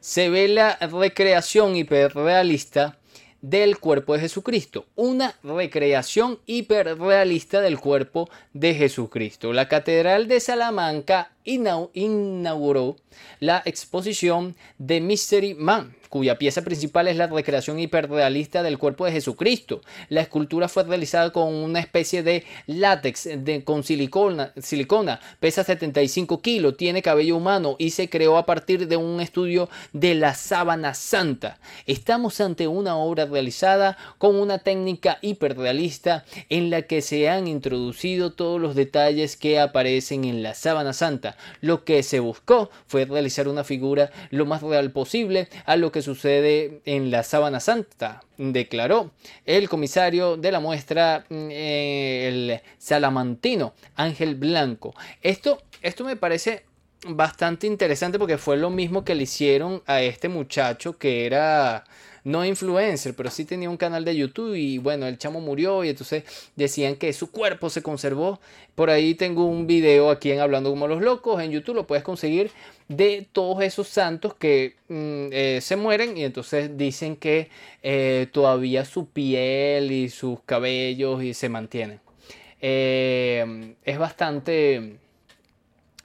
se 0.00 0.30
ve 0.30 0.48
la 0.48 0.76
recreación 0.76 1.76
hiperrealista 1.76 2.98
del 3.40 3.78
cuerpo 3.78 4.14
de 4.14 4.20
Jesucristo. 4.20 4.86
Una 4.96 5.34
recreación 5.42 6.40
hiperrealista 6.46 7.60
del 7.60 7.78
cuerpo 7.78 8.28
de 8.52 8.74
Jesucristo. 8.74 9.52
La 9.52 9.68
Catedral 9.68 10.28
de 10.28 10.40
Salamanca 10.40 11.32
inauguró 11.44 12.96
la 13.40 13.62
exposición 13.64 14.56
de 14.78 15.00
Mystery 15.00 15.54
Man, 15.54 15.96
cuya 16.08 16.38
pieza 16.38 16.62
principal 16.62 17.08
es 17.08 17.16
la 17.16 17.26
recreación 17.26 17.78
hiperrealista 17.78 18.62
del 18.62 18.78
cuerpo 18.78 19.04
de 19.04 19.12
Jesucristo. 19.12 19.80
La 20.08 20.20
escultura 20.20 20.68
fue 20.68 20.84
realizada 20.84 21.32
con 21.32 21.54
una 21.54 21.80
especie 21.80 22.22
de 22.22 22.44
látex 22.66 23.28
de, 23.44 23.64
con 23.64 23.82
silicona, 23.82 24.52
silicona, 24.60 25.20
pesa 25.40 25.64
75 25.64 26.40
kilos, 26.40 26.76
tiene 26.76 27.02
cabello 27.02 27.36
humano 27.36 27.76
y 27.78 27.90
se 27.90 28.08
creó 28.08 28.36
a 28.36 28.46
partir 28.46 28.88
de 28.88 28.96
un 28.96 29.20
estudio 29.20 29.68
de 29.92 30.14
la 30.14 30.34
sábana 30.34 30.94
santa. 30.94 31.58
Estamos 31.86 32.40
ante 32.40 32.68
una 32.68 32.96
obra 32.96 33.26
realizada 33.26 33.96
con 34.18 34.36
una 34.36 34.58
técnica 34.58 35.18
hiperrealista 35.20 36.24
en 36.48 36.70
la 36.70 36.82
que 36.82 37.02
se 37.02 37.28
han 37.28 37.48
introducido 37.48 38.32
todos 38.32 38.60
los 38.60 38.74
detalles 38.74 39.36
que 39.36 39.58
aparecen 39.58 40.24
en 40.24 40.42
la 40.42 40.54
sábana 40.54 40.92
santa. 40.92 41.36
Lo 41.60 41.84
que 41.84 42.02
se 42.02 42.20
buscó 42.20 42.70
fue 42.86 43.04
realizar 43.04 43.48
una 43.48 43.64
figura 43.64 44.10
lo 44.30 44.46
más 44.46 44.62
real 44.62 44.90
posible 44.90 45.48
a 45.64 45.76
lo 45.76 45.92
que 45.92 46.02
sucede 46.02 46.80
en 46.84 47.10
la 47.10 47.22
sábana 47.22 47.60
santa, 47.60 48.22
declaró 48.36 49.10
el 49.44 49.68
comisario 49.68 50.36
de 50.36 50.52
la 50.52 50.60
muestra, 50.60 51.24
mm, 51.28 51.50
el 51.50 52.60
salamantino 52.78 53.74
Ángel 53.96 54.34
Blanco. 54.34 54.94
Esto, 55.22 55.62
esto 55.82 56.04
me 56.04 56.16
parece 56.16 56.64
bastante 57.06 57.66
interesante 57.66 58.18
porque 58.18 58.38
fue 58.38 58.56
lo 58.56 58.70
mismo 58.70 59.04
que 59.04 59.14
le 59.14 59.22
hicieron 59.22 59.82
a 59.86 60.02
este 60.02 60.28
muchacho 60.28 60.98
que 60.98 61.26
era 61.26 61.84
no 62.28 62.44
influencer, 62.44 63.14
pero 63.14 63.30
sí 63.30 63.46
tenía 63.46 63.70
un 63.70 63.78
canal 63.78 64.04
de 64.04 64.14
YouTube 64.14 64.54
y 64.54 64.76
bueno, 64.76 65.06
el 65.06 65.16
chamo 65.16 65.40
murió 65.40 65.82
y 65.82 65.88
entonces 65.88 66.24
decían 66.56 66.96
que 66.96 67.12
su 67.14 67.30
cuerpo 67.30 67.70
se 67.70 67.82
conservó. 67.82 68.38
Por 68.74 68.90
ahí 68.90 69.14
tengo 69.14 69.46
un 69.46 69.66
video 69.66 70.10
aquí 70.10 70.30
en 70.30 70.40
Hablando 70.40 70.68
como 70.68 70.88
los 70.88 71.00
locos, 71.00 71.42
en 71.42 71.50
YouTube 71.50 71.76
lo 71.76 71.86
puedes 71.86 72.04
conseguir 72.04 72.50
de 72.88 73.26
todos 73.32 73.62
esos 73.62 73.88
santos 73.88 74.34
que 74.34 74.76
mm, 74.88 75.32
eh, 75.32 75.58
se 75.62 75.76
mueren 75.76 76.18
y 76.18 76.24
entonces 76.24 76.76
dicen 76.76 77.16
que 77.16 77.48
eh, 77.82 78.28
todavía 78.30 78.84
su 78.84 79.06
piel 79.08 79.90
y 79.90 80.10
sus 80.10 80.40
cabellos 80.40 81.22
y 81.22 81.32
se 81.32 81.48
mantienen. 81.48 82.00
Eh, 82.60 83.74
es 83.84 83.98
bastante 83.98 84.98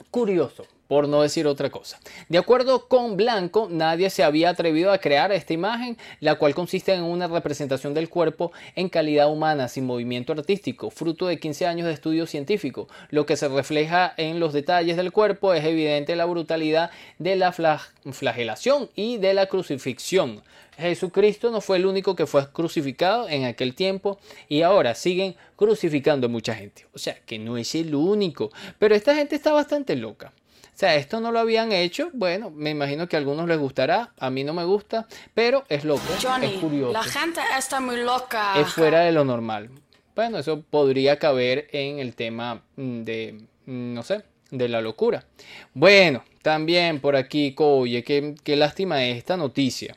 curioso 0.09 0.65
por 0.93 1.09
no 1.09 1.23
decir 1.23 1.47
otra 1.47 1.71
cosa. 1.71 1.99
De 2.29 2.37
acuerdo 2.37 2.87
con 2.87 3.17
Blanco, 3.17 3.67
nadie 3.67 4.11
se 4.11 4.21
había 4.21 4.49
atrevido 4.49 4.91
a 4.91 4.99
crear 4.99 5.31
esta 5.31 5.51
imagen, 5.51 5.97
la 6.19 6.35
cual 6.35 6.53
consiste 6.53 6.93
en 6.93 7.01
una 7.01 7.27
representación 7.27 7.95
del 7.95 8.09
cuerpo 8.09 8.51
en 8.75 8.89
calidad 8.89 9.31
humana, 9.31 9.69
sin 9.69 9.87
movimiento 9.87 10.33
artístico, 10.33 10.91
fruto 10.91 11.25
de 11.25 11.39
15 11.39 11.65
años 11.65 11.87
de 11.87 11.93
estudio 11.93 12.27
científico. 12.27 12.87
Lo 13.09 13.25
que 13.25 13.37
se 13.37 13.47
refleja 13.47 14.13
en 14.17 14.39
los 14.39 14.53
detalles 14.53 14.95
del 14.95 15.11
cuerpo 15.11 15.55
es 15.55 15.65
evidente 15.65 16.15
la 16.15 16.25
brutalidad 16.25 16.91
de 17.17 17.37
la 17.37 17.51
flagelación 17.51 18.87
y 18.93 19.17
de 19.17 19.33
la 19.33 19.47
crucifixión. 19.47 20.43
Jesucristo 20.77 21.49
no 21.49 21.59
fue 21.59 21.77
el 21.77 21.87
único 21.87 22.15
que 22.15 22.27
fue 22.27 22.51
crucificado 22.51 23.27
en 23.29 23.45
aquel 23.45 23.73
tiempo 23.73 24.19
y 24.47 24.61
ahora 24.61 24.93
siguen 24.93 25.35
crucificando 25.55 26.27
a 26.27 26.29
mucha 26.29 26.53
gente. 26.53 26.85
O 26.93 26.99
sea, 26.99 27.17
que 27.25 27.39
no 27.39 27.57
es 27.57 27.73
el 27.73 27.95
único. 27.95 28.51
Pero 28.77 28.93
esta 28.93 29.15
gente 29.15 29.35
está 29.35 29.53
bastante 29.53 29.95
loca. 29.95 30.31
O 30.73 30.77
sea, 30.77 30.95
esto 30.95 31.19
no 31.19 31.31
lo 31.31 31.39
habían 31.39 31.71
hecho. 31.71 32.09
Bueno, 32.13 32.49
me 32.49 32.71
imagino 32.71 33.07
que 33.07 33.15
a 33.15 33.19
algunos 33.19 33.47
les 33.47 33.59
gustará. 33.59 34.11
A 34.17 34.31
mí 34.31 34.43
no 34.43 34.53
me 34.53 34.63
gusta, 34.63 35.07
pero 35.35 35.63
es 35.69 35.85
loco. 35.85 36.01
Johnny, 36.21 36.47
es 36.47 36.53
curioso. 36.53 36.93
La 36.93 37.03
gente 37.03 37.41
está 37.57 37.79
muy 37.79 37.97
loca. 37.97 38.59
Es 38.59 38.73
fuera 38.73 39.01
de 39.01 39.11
lo 39.11 39.23
normal. 39.23 39.69
Bueno, 40.15 40.39
eso 40.39 40.61
podría 40.61 41.19
caber 41.19 41.67
en 41.71 41.99
el 41.99 42.15
tema 42.15 42.63
mm, 42.75 43.03
de, 43.03 43.45
mm, 43.65 43.93
no 43.93 44.01
sé, 44.03 44.23
de 44.49 44.67
la 44.67 44.81
locura. 44.81 45.25
Bueno, 45.75 46.23
también 46.41 46.99
por 46.99 47.15
aquí, 47.15 47.55
oye, 47.57 48.03
qué, 48.03 48.35
qué 48.43 48.55
lástima 48.55 49.03
esta 49.05 49.37
noticia. 49.37 49.95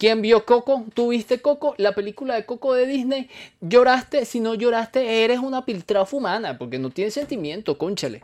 ¿Quién 0.00 0.22
vio 0.22 0.46
Coco? 0.46 0.86
¿Tú 0.94 1.08
viste 1.08 1.42
Coco? 1.42 1.74
La 1.76 1.94
película 1.94 2.34
de 2.34 2.46
Coco 2.46 2.72
de 2.72 2.86
Disney. 2.86 3.28
¿Lloraste? 3.60 4.24
Si 4.24 4.40
no 4.40 4.54
lloraste, 4.54 5.24
eres 5.24 5.40
una 5.40 5.66
piltrafa 5.66 6.16
humana, 6.16 6.56
porque 6.56 6.78
no 6.78 6.88
tienes 6.88 7.12
sentimiento, 7.12 7.76
conchale. 7.76 8.22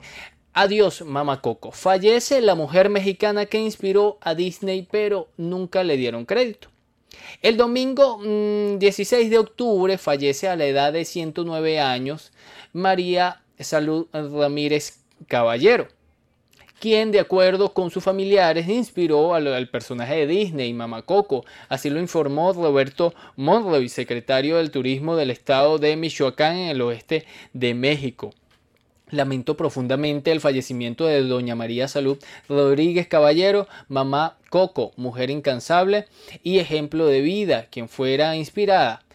Adiós, 0.58 1.02
Mama 1.02 1.42
Coco. 1.42 1.70
Fallece 1.70 2.40
la 2.40 2.54
mujer 2.54 2.88
mexicana 2.88 3.44
que 3.44 3.58
inspiró 3.58 4.16
a 4.22 4.34
Disney, 4.34 4.88
pero 4.90 5.28
nunca 5.36 5.84
le 5.84 5.98
dieron 5.98 6.25
crédito. 6.25 6.68
El 7.42 7.58
domingo 7.58 8.18
16 8.22 9.26
mm, 9.26 9.30
de 9.30 9.38
octubre 9.38 9.98
fallece 9.98 10.48
a 10.48 10.56
la 10.56 10.64
edad 10.64 10.94
de 10.94 11.04
109 11.04 11.78
años 11.78 12.32
María 12.72 13.42
Salud 13.60 14.06
Ramírez 14.14 15.00
Caballero, 15.28 15.88
quien 16.80 17.12
de 17.12 17.20
acuerdo 17.20 17.75
con 17.75 17.90
sus 17.90 18.02
familiares 18.02 18.66
inspiró 18.66 19.34
al, 19.34 19.68
personaje 19.68 20.14
de 20.14 20.26
Disney, 20.26 20.72
Mama 20.72 21.02
Coco. 21.02 21.44
Así 21.68 21.90
lo 21.90 22.00
informó 22.00 22.54
Roberto 22.54 23.12
Monroy, 23.36 23.90
secretario 23.90 24.56
del 24.56 24.70
Turismo 24.70 25.16
del 25.16 25.32
estado 25.32 25.76
de 25.76 25.96
Michoacán 25.96 26.56
en 26.56 26.68
el 26.70 26.80
oeste 26.80 27.26
de 27.52 27.75
México. 27.75 28.32
Lamento 29.10 29.56
profundamente 29.56 30.32
el 30.32 30.40
fallecimiento 30.40 31.06
de 31.06 31.22
doña 31.22 31.54
María 31.54 31.86
Salud 31.86 32.18
Rodríguez 32.48 33.06
Caballero, 33.06 33.68
mamá 33.88 34.36
Coco, 34.50 34.92
mujer 34.96 35.30
incansable 35.30 36.06
y 36.42 36.58
ejemplo 36.58 37.06
de 37.06 37.20
vida, 37.20 37.68
quien 37.70 37.88
fuera 37.88 38.34
inspirada 38.34 39.06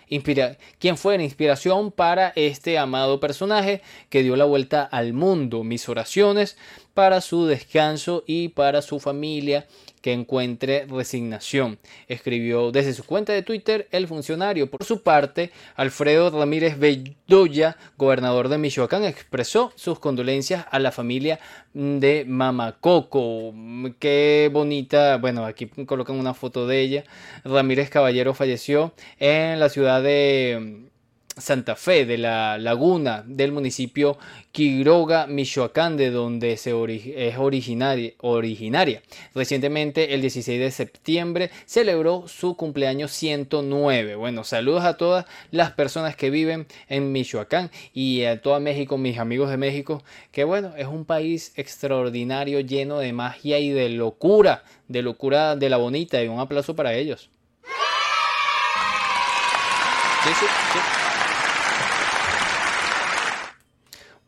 quien 0.79 0.97
fuera 0.97 1.23
inspiración 1.23 1.91
para 1.91 2.33
este 2.35 2.77
amado 2.77 3.21
personaje 3.21 3.81
que 4.09 4.23
dio 4.23 4.35
la 4.35 4.43
vuelta 4.43 4.83
al 4.83 5.13
mundo. 5.13 5.63
Mis 5.63 5.87
oraciones 5.87 6.57
para 6.93 7.21
su 7.21 7.45
descanso 7.45 8.25
y 8.27 8.49
para 8.49 8.81
su 8.81 8.99
familia 8.99 9.67
que 10.01 10.13
encuentre 10.13 10.85
resignación, 10.87 11.79
escribió 12.07 12.71
desde 12.71 12.93
su 12.93 13.05
cuenta 13.05 13.33
de 13.33 13.43
Twitter 13.43 13.87
el 13.91 14.07
funcionario. 14.07 14.69
Por 14.69 14.83
su 14.83 15.01
parte, 15.01 15.51
Alfredo 15.75 16.29
Ramírez 16.31 16.77
Bedoya, 16.77 17.77
gobernador 17.97 18.49
de 18.49 18.57
Michoacán, 18.57 19.03
expresó 19.03 19.71
sus 19.75 19.99
condolencias 19.99 20.65
a 20.71 20.79
la 20.79 20.91
familia 20.91 21.39
de 21.73 22.25
Mamacoco. 22.27 23.53
Qué 23.99 24.49
bonita, 24.51 25.17
bueno, 25.17 25.45
aquí 25.45 25.67
colocan 25.67 26.17
una 26.17 26.33
foto 26.33 26.67
de 26.67 26.81
ella. 26.81 27.03
Ramírez 27.43 27.89
Caballero 27.89 28.33
falleció 28.33 28.93
en 29.19 29.59
la 29.59 29.69
ciudad 29.69 30.01
de 30.01 30.90
Santa 31.37 31.75
Fe 31.75 32.05
de 32.05 32.17
la 32.17 32.57
Laguna 32.57 33.23
del 33.25 33.51
municipio 33.51 34.17
Quiroga, 34.51 35.27
Michoacán, 35.27 35.95
de 35.95 36.11
donde 36.11 36.57
se 36.57 36.71
es 36.71 37.37
originaria, 37.37 38.13
originaria. 38.19 39.01
Recientemente, 39.33 40.13
el 40.13 40.21
16 40.21 40.59
de 40.59 40.71
septiembre, 40.71 41.51
celebró 41.65 42.27
su 42.27 42.55
cumpleaños 42.57 43.11
109. 43.11 44.15
Bueno, 44.15 44.43
saludos 44.43 44.83
a 44.83 44.97
todas 44.97 45.25
las 45.51 45.71
personas 45.71 46.15
que 46.15 46.29
viven 46.29 46.67
en 46.89 47.11
Michoacán 47.11 47.71
y 47.93 48.23
a 48.25 48.41
toda 48.41 48.59
México, 48.59 48.97
mis 48.97 49.17
amigos 49.17 49.49
de 49.49 49.57
México, 49.57 50.03
que 50.31 50.43
bueno, 50.43 50.73
es 50.77 50.87
un 50.87 51.05
país 51.05 51.53
extraordinario, 51.55 52.59
lleno 52.59 52.99
de 52.99 53.13
magia 53.13 53.59
y 53.59 53.69
de 53.69 53.89
locura, 53.89 54.63
de 54.87 55.01
locura 55.01 55.55
de 55.55 55.69
la 55.69 55.77
bonita, 55.77 56.21
y 56.21 56.27
un 56.27 56.39
aplauso 56.39 56.75
para 56.75 56.93
ellos. 56.93 57.29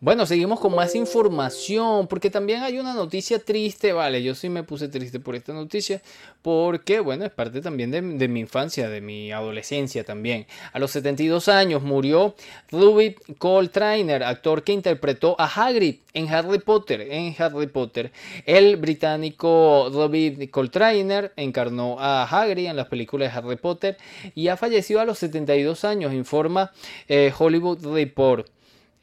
Bueno, 0.04 0.26
seguimos 0.26 0.60
con 0.60 0.76
más 0.76 0.96
información, 0.96 2.08
porque 2.08 2.30
también 2.30 2.62
hay 2.62 2.78
una 2.78 2.94
noticia 2.94 3.40
triste, 3.40 3.94
vale, 3.94 4.22
yo 4.22 4.36
sí 4.36 4.50
me 4.50 4.64
puse 4.64 4.90
triste 4.90 5.22
por 5.22 5.34
esta 5.34 5.54
noticia, 5.54 6.02
porque, 6.42 7.00
bueno, 7.00 7.24
es 7.24 7.32
parte 7.32 7.62
también 7.62 7.90
de, 7.90 8.28
mi 8.28 8.42
infancia, 8.42 8.90
de 8.90 9.00
mi 9.00 9.32
adolescencia 9.32 10.04
también. 10.04 10.46
A 10.74 10.80
los 10.80 10.92
72 10.92 11.48
años 11.48 11.84
murió 11.84 12.36
Ruby 12.70 13.16
Coltrane, 13.38 14.16
actor 14.16 14.64
que 14.64 14.74
interpretó 14.74 15.38
a 15.40 15.46
Hagrid 15.46 16.00
en 16.14 16.28
Harry 16.28 16.60
Potter, 16.60 17.08
en 17.10 17.34
Harry 17.38 17.68
Potter. 17.68 18.12
El 18.46 18.76
británico 18.76 19.90
Ruby 19.90 20.50
Coltrane 20.50 21.32
encarnó 21.38 21.96
a 21.98 22.26
Hagrid 22.26 22.66
en 22.66 22.76
las 22.76 22.88
películas 22.88 23.32
de 23.32 23.40
Harry 23.40 23.56
Potter 23.56 23.98
y 24.36 24.50
ha 24.50 24.58
fallecido 24.58 25.00
a 25.00 25.06
los 25.06 25.18
72 25.20 25.86
años, 25.86 26.14
informa 26.14 26.74
eh, 27.08 27.32
Hollywood 27.40 27.86
Report. 27.86 28.53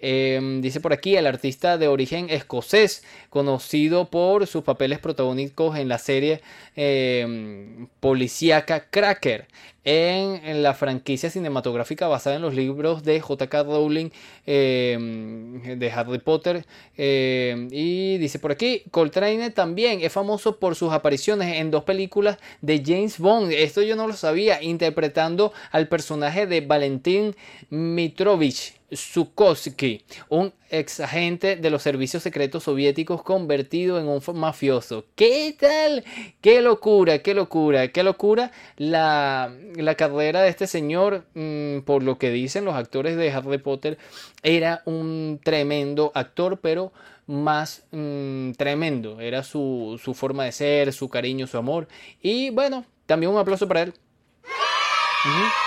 Em, 0.01 0.63
dice 0.63 0.81
por 0.81 0.93
aquí, 0.95 1.17
el 1.17 1.27
artista 1.27 1.77
de 1.77 1.89
origen 1.89 2.31
escocés, 2.31 3.05
conocido 3.29 4.09
por 4.11 4.47
sus 4.47 4.65
papeles 4.65 4.99
protagónicos 4.99 5.77
en 5.77 5.89
la 5.89 5.99
serie 5.99 6.41
eh, 6.75 7.87
policíaca 8.01 8.89
Cracker, 8.91 9.47
en, 9.85 10.63
la 10.63 10.75
franquicia 10.75 11.31
cinematográfica 11.31 12.09
basada 12.09 12.37
en 12.37 12.43
los 12.43 12.55
libros 12.55 13.03
de 13.03 13.21
J.K. 13.21 13.63
Rowling 13.63 14.11
em, 14.47 15.79
de 15.79 15.91
Harry 15.91 16.19
Potter. 16.19 16.65
y 16.97 18.19
dice 18.19 18.39
por 18.39 18.53
aquí, 18.53 18.83
Coltrane 18.91 19.51
también 19.51 20.01
es 20.03 20.13
famoso 20.13 20.59
por 20.59 20.77
sus 20.77 20.93
apariciones 20.93 21.57
en 21.57 21.71
dos 21.71 21.85
películas 21.85 22.39
de 22.63 22.83
James 22.85 23.19
Bond. 23.19 23.53
Esto 23.53 23.83
yo 23.83 23.97
no 23.97 24.07
lo 24.07 24.15
sabía, 24.15 24.63
interpretando 24.63 25.53
al 25.73 25.89
personaje 25.89 26.47
de 26.47 26.61
Valentín 26.63 27.35
Mitrovich 27.71 28.80
Sukovsky, 28.93 30.05
un 30.29 30.53
ex 30.71 31.01
agente 31.01 31.57
de 31.57 31.71
los 31.71 31.83
servicios 31.83 32.23
secretos 32.23 32.65
soviéticos 32.65 33.23
convertido 33.23 33.99
en 33.99 34.09
un 34.09 34.21
mafioso. 34.35 35.05
¿Qué 35.15 35.57
tal? 35.59 36.05
¡Qué 36.41 36.61
locura! 36.61 37.21
¡Qué 37.21 37.35
locura! 37.35 37.89
¡Qué 37.89 38.03
locura! 38.03 38.51
La, 38.77 39.53
carrera 39.97 40.43
de 40.43 40.49
este 40.49 40.67
señor, 40.67 41.25
mm, 41.35 41.81
por 41.81 42.03
lo 42.03 42.19
que 42.19 42.31
dicen 42.31 42.65
los 42.65 42.75
actores 42.75 43.17
de 43.17 43.31
Harry 43.31 43.59
Potter, 43.59 43.99
era 44.43 44.83
un 44.85 45.41
tremendo 45.43 46.13
actor, 46.15 46.59
pero 46.61 46.93
más 47.27 47.85
mm, 47.93 48.53
tremendo. 48.53 49.21
Era 49.21 49.43
su, 49.43 50.01
su 50.03 50.15
forma 50.15 50.45
de 50.45 50.53
ser, 50.53 50.93
su 50.93 51.09
cariño, 51.09 51.47
su 51.47 51.59
amor. 51.59 51.89
Y 52.21 52.51
bueno, 52.51 52.85
también 53.07 53.33
un 53.33 53.39
aplauso 53.39 53.69
para 53.69 53.83
él. 53.83 53.95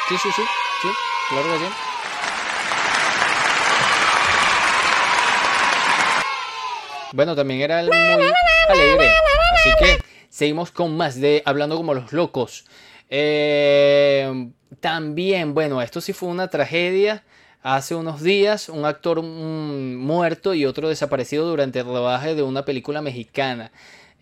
Sí, 0.10 0.15
sí, 0.18 0.30
sí, 0.36 0.42
sí, 0.82 0.88
claro 1.30 1.48
que 1.53 1.65
sí. 1.65 1.92
Bueno, 7.13 7.36
también 7.36 7.62
era 7.62 7.84
muy 7.84 7.91
alegre. 8.67 9.12
Así 9.53 9.70
que 9.79 10.03
seguimos 10.29 10.72
con 10.72 10.98
más 10.98 11.22
de 11.22 11.43
Hablando 11.46 11.77
como 11.77 11.93
los 11.93 12.12
locos. 12.12 12.65
Eh, 13.08 14.50
también, 14.79 15.53
bueno, 15.53 15.82
esto 15.84 16.01
sí 16.01 16.12
fue 16.12 16.29
una 16.29 16.48
tragedia. 16.48 17.24
Hace 17.62 17.93
unos 17.93 18.24
días, 18.24 18.67
un 18.67 18.84
actor 18.84 19.22
mm, 19.22 19.96
muerto 19.96 20.55
y 20.55 20.65
otro 20.65 20.89
desaparecido 20.89 21.48
durante 21.48 21.79
el 21.79 21.86
rodaje 21.86 22.34
de 22.34 22.41
una 22.41 22.65
película 22.65 23.03
mexicana. 23.03 23.72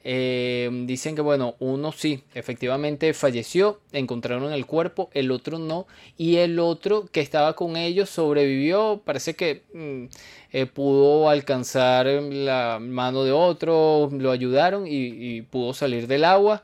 Em, 0.04 0.88
dicen 0.88 1.16
que 1.16 1.22
bueno, 1.22 1.56
uno 1.60 1.92
sí, 1.92 2.24
efectivamente 2.34 3.14
falleció, 3.14 3.80
encontraron 3.92 4.52
el 4.52 4.66
cuerpo, 4.66 5.12
el 5.14 5.30
otro 5.30 5.60
no, 5.60 5.86
y 6.18 6.38
el 6.38 6.58
otro 6.60 7.06
que 7.12 7.22
estaba 7.22 7.56
con 7.56 7.78
ellos 7.78 8.10
sobrevivió, 8.10 9.02
parece 9.06 9.36
que 9.36 9.62
mm, 9.74 10.06
eh, 10.54 10.66
pudo 10.66 11.30
alcanzar 11.30 12.08
la 12.08 12.80
mano 12.82 13.24
de 13.24 13.32
otro, 13.32 14.10
lo 14.12 14.32
ayudaron 14.32 14.86
y, 14.88 15.44
pudo 15.44 15.74
salir 15.74 16.08
del 16.08 16.26
agua. 16.26 16.64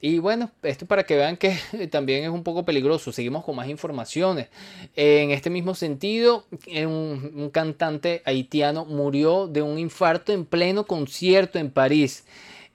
Y 0.00 0.20
bueno, 0.20 0.52
esto 0.62 0.86
para 0.86 1.04
que 1.04 1.16
vean 1.16 1.36
que 1.36 1.58
también 1.90 2.22
es 2.22 2.30
un 2.30 2.44
poco 2.44 2.64
peligroso. 2.64 3.10
Seguimos 3.10 3.44
con 3.44 3.56
más 3.56 3.68
informaciones. 3.68 4.48
En 4.94 5.32
este 5.32 5.50
mismo 5.50 5.74
sentido, 5.74 6.44
un, 6.68 7.32
un 7.34 7.50
cantante 7.50 8.22
haitiano 8.24 8.84
murió 8.84 9.48
de 9.48 9.62
un 9.62 9.78
infarto 9.78 10.32
en 10.32 10.44
pleno 10.44 10.86
concierto 10.86 11.58
en 11.58 11.70
París. 11.70 12.24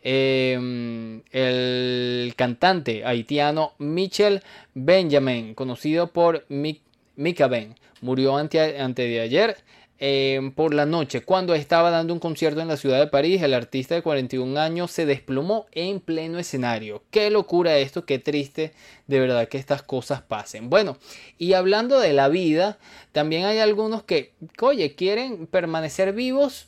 Em, 0.05 1.21
el 1.31 2.33
cantante 2.35 3.05
haitiano 3.05 3.71
Michel 3.77 4.43
Benjamin, 4.73 5.53
conocido 5.53 6.11
por 6.11 6.45
Mika 6.49 7.47
Ben, 7.47 7.75
murió 8.01 8.35
ante, 8.35 8.57
de 8.59 9.21
ayer 9.21 9.55
em, 9.99 10.51
por 10.51 10.73
la 10.73 10.85
noche. 10.85 11.21
Cuando 11.21 11.55
estaba 11.55 11.89
dando 11.89 12.13
un 12.13 12.19
concierto 12.19 12.59
en 12.59 12.67
la 12.67 12.75
ciudad 12.75 12.99
de 12.99 13.07
París, 13.07 13.41
el 13.43 13.53
artista 13.53 13.95
de 13.95 14.01
41 14.01 14.59
años 14.59 14.91
se 14.91 15.05
desplomó 15.05 15.67
en 15.71 16.01
pleno 16.01 16.37
escenario. 16.37 17.03
Qué 17.09 17.29
locura 17.29 17.77
esto, 17.77 18.05
qué 18.05 18.19
triste 18.19 18.73
de 19.07 19.19
verdad 19.21 19.47
que 19.47 19.57
estas 19.57 19.83
cosas 19.83 20.21
pasen. 20.21 20.69
Bueno, 20.69 20.97
y 21.37 21.53
hablando 21.53 22.01
de 22.01 22.11
la 22.11 22.27
vida, 22.27 22.77
también 23.13 23.45
hay 23.45 23.59
algunos 23.59 24.03
que, 24.03 24.33
oye, 24.59 24.95
quieren 24.95 25.47
permanecer 25.47 26.11
vivos, 26.11 26.67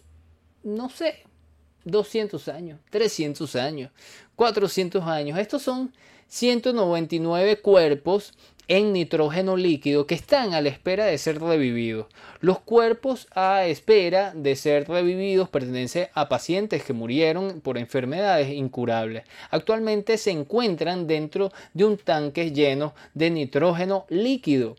no 0.64 0.90
sé, 0.90 1.25
200 1.86 2.48
años, 2.50 2.80
300 2.90 3.56
años, 3.56 3.92
400 4.36 5.04
años. 5.04 5.40
Estos 5.40 5.62
son 5.62 5.94
199 6.28 7.58
cuerpos 7.62 8.34
en 8.68 8.94
nitrógeno 8.94 9.58
líquido 9.58 10.08
que 10.08 10.16
están 10.16 10.54
a 10.54 10.62
la 10.62 10.70
espera 10.70 11.06
de 11.06 11.18
ser 11.18 11.40
revividos. 11.40 12.08
Los 12.40 12.60
cuerpos 12.60 13.28
a 13.36 13.66
espera 13.66 14.34
de 14.36 14.56
ser 14.56 14.88
revividos 14.88 15.50
pertenecen 15.50 16.08
a 16.14 16.30
pacientes 16.30 16.84
que 16.84 16.94
murieron 16.94 17.62
por 17.62 17.78
enfermedades 17.78 18.50
incurables. 18.50 19.24
Actualmente 19.52 20.18
se 20.18 20.32
encuentran 20.32 21.08
dentro 21.08 21.52
de 21.74 21.86
un 21.86 21.98
tanque 21.98 22.52
lleno 22.52 22.94
de 23.14 23.30
nitrógeno 23.30 24.06
líquido. 24.10 24.76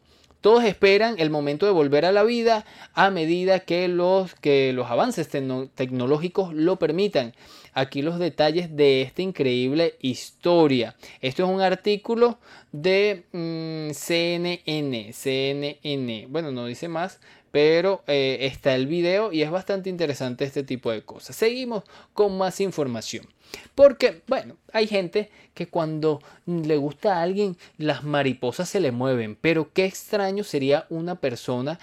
Todos 0.46 0.62
esperan 0.62 1.16
el 1.18 1.28
momento 1.28 1.66
de 1.66 1.72
volver 1.72 2.04
a 2.04 2.12
la 2.12 2.22
vida 2.22 2.64
a 2.94 3.10
medida 3.10 3.58
que 3.58 3.88
los, 3.88 4.32
que 4.36 4.72
los 4.72 4.88
avances 4.88 5.28
tecnológicos 5.28 6.54
lo 6.54 6.76
permitan. 6.76 7.34
Aquí 7.78 8.00
los 8.00 8.18
detalles 8.18 8.74
de 8.74 9.02
esta 9.02 9.20
increíble 9.20 9.96
historia. 10.00 10.96
Esto 11.20 11.44
es 11.44 11.50
un 11.50 11.60
artículo 11.60 12.38
de 12.72 13.26
mm, 13.32 13.90
CNN. 13.92 15.12
CNN. 15.12 16.26
Bueno, 16.30 16.52
no 16.52 16.64
dice 16.64 16.88
más, 16.88 17.20
pero 17.50 18.02
eh, 18.06 18.38
está 18.40 18.74
el 18.74 18.86
video 18.86 19.30
y 19.30 19.42
es 19.42 19.50
bastante 19.50 19.90
interesante 19.90 20.46
este 20.46 20.62
tipo 20.62 20.90
de 20.90 21.02
cosas. 21.02 21.36
Seguimos 21.36 21.84
con 22.14 22.38
más 22.38 22.62
información. 22.62 23.26
Porque, 23.74 24.22
bueno, 24.26 24.56
hay 24.72 24.86
gente 24.86 25.28
que 25.52 25.68
cuando 25.68 26.22
le 26.46 26.78
gusta 26.78 27.18
a 27.18 27.22
alguien, 27.22 27.58
las 27.76 28.04
mariposas 28.04 28.70
se 28.70 28.80
le 28.80 28.90
mueven. 28.90 29.36
Pero 29.38 29.70
qué 29.74 29.84
extraño 29.84 30.44
sería 30.44 30.86
una 30.88 31.16
persona 31.16 31.78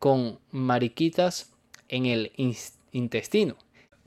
con 0.00 0.40
mariquitas 0.50 1.52
en 1.88 2.06
el 2.06 2.32
intestino. 2.90 3.56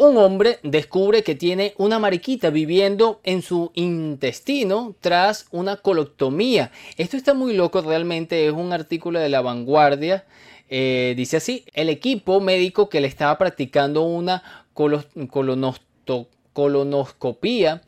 Un 0.02 0.16
hombre 0.16 0.60
descubre 0.64 1.24
que 1.24 1.36
tiene 1.36 1.74
una 1.78 2.00
mariquita 2.00 2.52
viviendo 2.52 3.20
en 3.26 3.42
su 3.42 3.72
intestino 3.74 4.96
tras 5.02 5.48
una 5.52 5.76
coloctomía. 5.76 6.72
Esto 6.96 7.18
está 7.18 7.34
muy 7.34 7.54
loco, 7.54 7.82
realmente 7.82 8.48
es 8.48 8.54
un 8.54 8.72
artículo 8.72 9.20
de 9.20 9.28
la 9.28 9.42
vanguardia. 9.42 10.24
Eh, 10.70 11.16
dice 11.18 11.36
así, 11.36 11.66
el 11.74 11.90
equipo 11.90 12.40
médico 12.40 12.88
que 12.88 13.02
le 13.02 13.10
estaba 13.10 13.38
practicando 13.38 14.04
una 14.04 14.42
colonoscopia 16.54 17.82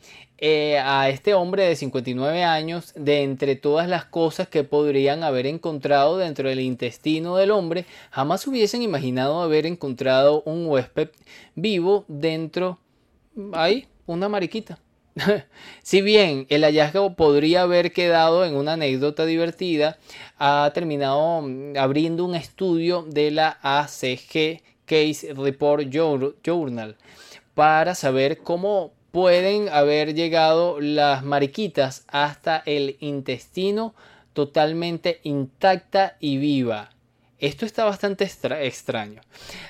eh, 0.43 0.79
a 0.79 1.07
este 1.09 1.35
hombre 1.35 1.63
de 1.65 1.75
59 1.75 2.43
años 2.43 2.93
de 2.95 3.21
entre 3.21 3.55
todas 3.55 3.87
las 3.87 4.05
cosas 4.05 4.47
que 4.47 4.63
podrían 4.63 5.23
haber 5.23 5.45
encontrado 5.45 6.17
dentro 6.17 6.49
del 6.49 6.61
intestino 6.61 7.35
del 7.35 7.51
hombre, 7.51 7.85
jamás 8.09 8.47
hubiesen 8.47 8.81
imaginado 8.81 9.43
haber 9.43 9.67
encontrado 9.67 10.41
un 10.47 10.65
huésped 10.65 11.09
vivo 11.53 12.05
dentro, 12.07 12.79
ahí, 13.53 13.87
una 14.07 14.29
mariquita. 14.29 14.79
si 15.83 16.01
bien 16.01 16.47
el 16.49 16.63
hallazgo 16.63 17.13
podría 17.15 17.61
haber 17.61 17.93
quedado 17.93 18.43
en 18.43 18.55
una 18.55 18.73
anécdota 18.73 19.27
divertida, 19.27 19.99
ha 20.39 20.71
terminado 20.73 21.43
mm, 21.43 21.77
abriendo 21.77 22.25
un 22.25 22.33
estudio 22.33 23.03
de 23.03 23.29
la 23.29 23.59
ACG 23.61 24.63
Case 24.85 25.35
Report 25.35 25.87
Journal 25.87 26.97
para 27.53 27.93
saber 27.93 28.39
cómo 28.39 28.93
pueden 29.11 29.69
haber 29.69 30.15
llegado 30.15 30.79
las 30.79 31.23
mariquitas 31.23 32.05
hasta 32.07 32.63
el 32.65 32.97
intestino 32.99 33.93
totalmente 34.33 35.19
intacta 35.23 36.15
y 36.19 36.37
viva. 36.37 36.91
Esto 37.41 37.65
está 37.65 37.85
bastante 37.85 38.23
extraño. 38.23 39.21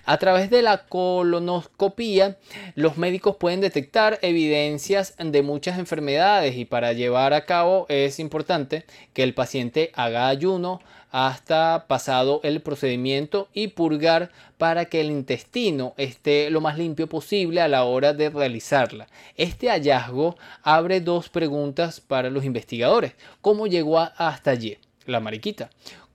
A 0.03 0.17
través 0.17 0.49
de 0.49 0.61
la 0.61 0.85
colonoscopía, 0.87 2.37
los 2.75 2.97
médicos 2.97 3.37
pueden 3.37 3.61
detectar 3.61 4.19
evidencias 4.21 5.15
de 5.17 5.41
muchas 5.41 5.79
enfermedades 5.79 6.57
y 6.57 6.65
para 6.65 6.91
llevar 6.91 7.33
a 7.33 7.45
cabo 7.45 7.85
es 7.87 8.19
importante 8.19 8.83
que 9.13 9.23
el 9.23 9.33
paciente 9.33 9.91
haga 9.95 10.27
ayuno 10.27 10.81
hasta 11.11 11.85
pasado 11.87 12.41
el 12.43 12.61
procedimiento 12.61 13.47
y 13.53 13.69
purgar 13.69 14.31
para 14.57 14.85
que 14.85 14.99
el 14.99 15.09
intestino 15.09 15.93
esté 15.95 16.49
lo 16.49 16.59
más 16.59 16.77
limpio 16.77 17.07
posible 17.07 17.61
a 17.61 17.69
la 17.69 17.85
hora 17.85 18.13
de 18.13 18.29
realizarla. 18.29 19.07
Este 19.37 19.69
hallazgo 19.69 20.35
abre 20.61 20.99
dos 20.99 21.29
preguntas 21.29 22.01
para 22.01 22.29
los 22.29 22.43
investigadores. 22.43 23.13
¿Cómo 23.39 23.67
llegó 23.67 23.97
hasta 23.97 24.51
allí 24.51 24.77
la 25.05 25.21
mariquita? 25.21 25.69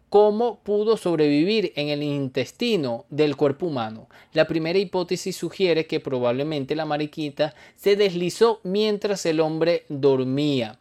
¿Cómo 0.09 0.61
pudo 0.61 0.97
sobrevivir 0.97 1.73
en 1.75 1.89
el 1.89 2.03
intestino 2.03 3.07
del 3.11 3.35
cuerpo 3.35 3.67
humano? 3.67 4.09
La 4.33 4.47
primera 4.47 4.79
hipótesis 4.79 5.37
sugiere 5.37 5.87
que 5.87 5.99
probablemente 5.99 6.77
la 6.77 6.85
mariquita 6.85 7.55
se 7.75 7.97
deslizó 7.97 8.61
mientras 8.63 9.27
el 9.27 9.41
hombre 9.41 9.85
dormía 9.89 10.79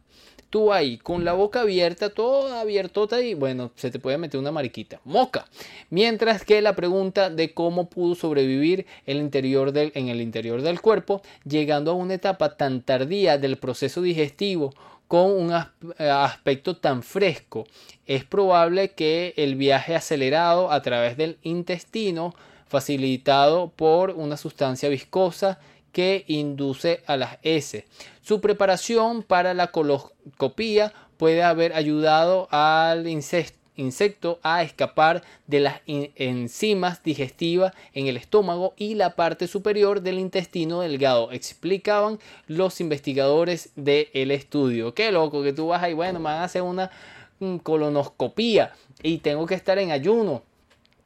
tú 0.55 0.71
ahí 0.71 0.97
con 0.97 1.25
la 1.25 1.33
boca 1.33 1.59
abierta, 1.61 2.11
toda 2.11 2.61
abiertota 2.61 3.21
y 3.21 3.33
bueno, 3.33 3.71
se 3.75 3.91
te 3.91 3.99
puede 3.99 4.17
meter 4.17 4.39
una 4.39 4.53
mariquita. 4.53 5.01
Moca. 5.03 5.47
Mientras 5.89 6.45
que 6.45 6.61
la 6.61 6.77
pregunta 6.77 7.29
de 7.29 7.53
cómo 7.53 7.89
pudo 7.89 8.15
sobrevivir 8.15 8.85
en 9.05 9.17
el 9.17 10.21
interior 10.21 10.61
del 10.61 10.79
cuerpo, 10.79 11.21
llegando 11.43 11.91
a 11.91 11.95
una 11.95 12.13
etapa 12.13 12.55
tan 12.55 12.83
tardía 12.83 13.37
del 13.37 13.57
proceso 13.57 14.01
digestivo 14.01 14.73
con 15.07 15.31
un 15.31 15.53
aspecto 15.97 16.77
tan 16.77 17.03
fresco, 17.03 17.65
es 18.05 18.23
probable 18.23 18.91
que 18.91 19.33
el 19.37 19.55
viaje 19.55 19.95
acelerado 19.95 20.71
a 20.71 20.81
través 20.81 21.17
del 21.17 21.37
intestino, 21.43 22.33
facilitado 22.67 23.69
por 23.69 24.11
una 24.11 24.37
sustancia 24.37 24.89
viscosa, 24.89 25.59
que 25.91 26.25
induce 26.27 27.03
a 27.07 27.15
las 27.15 27.37
S. 27.41 27.85
Su 28.21 28.41
preparación 28.41 29.23
para 29.23 29.53
la 29.53 29.67
coloscopía 29.67 30.91
puede 31.17 31.41
haber 31.41 31.73
ayudado 31.73 32.49
al 32.51 33.07
insecto 33.75 34.39
a 34.43 34.63
escapar 34.63 35.23
de 35.47 35.59
las 35.59 35.81
enzimas 35.85 37.03
digestivas 37.03 37.73
en 37.93 38.07
el 38.07 38.17
estómago 38.17 38.73
y 38.77 38.95
la 38.95 39.15
parte 39.15 39.47
superior 39.47 40.01
del 40.01 40.19
intestino 40.19 40.81
delgado, 40.81 41.31
explicaban 41.31 42.19
los 42.47 42.79
investigadores 42.81 43.71
del 43.75 44.31
estudio. 44.31 44.93
Qué 44.93 45.11
loco 45.11 45.43
que 45.43 45.53
tú 45.53 45.67
vas 45.67 45.83
ahí, 45.83 45.93
bueno, 45.93 46.19
me 46.19 46.25
van 46.25 46.37
a 46.37 46.43
hacer 46.45 46.61
una 46.61 46.91
mm, 47.39 47.57
colonoscopía 47.57 48.73
y 49.03 49.17
tengo 49.19 49.45
que 49.45 49.55
estar 49.55 49.77
en 49.77 49.91
ayuno 49.91 50.43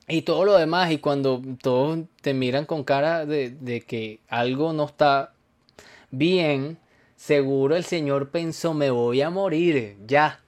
y 0.10 0.24
todo 0.24 0.44
lo 0.44 0.58
demás, 0.58 0.92
y 0.92 0.98
cuando 0.98 1.40
todos 1.62 2.00
te 2.22 2.34
miran 2.34 2.66
con 2.66 2.84
cara 2.84 3.28
de, 3.28 3.84
que 3.88 4.20
algo 4.28 4.74
no 4.74 4.86
está 4.86 5.34
bien, 6.10 6.80
seguro 7.16 7.76
el 7.76 7.84
Señor 7.84 8.32
pensó, 8.32 8.74
me 8.74 8.90
voy 8.90 9.22
a 9.22 9.30
morir, 9.30 9.98
ya. 10.08 10.42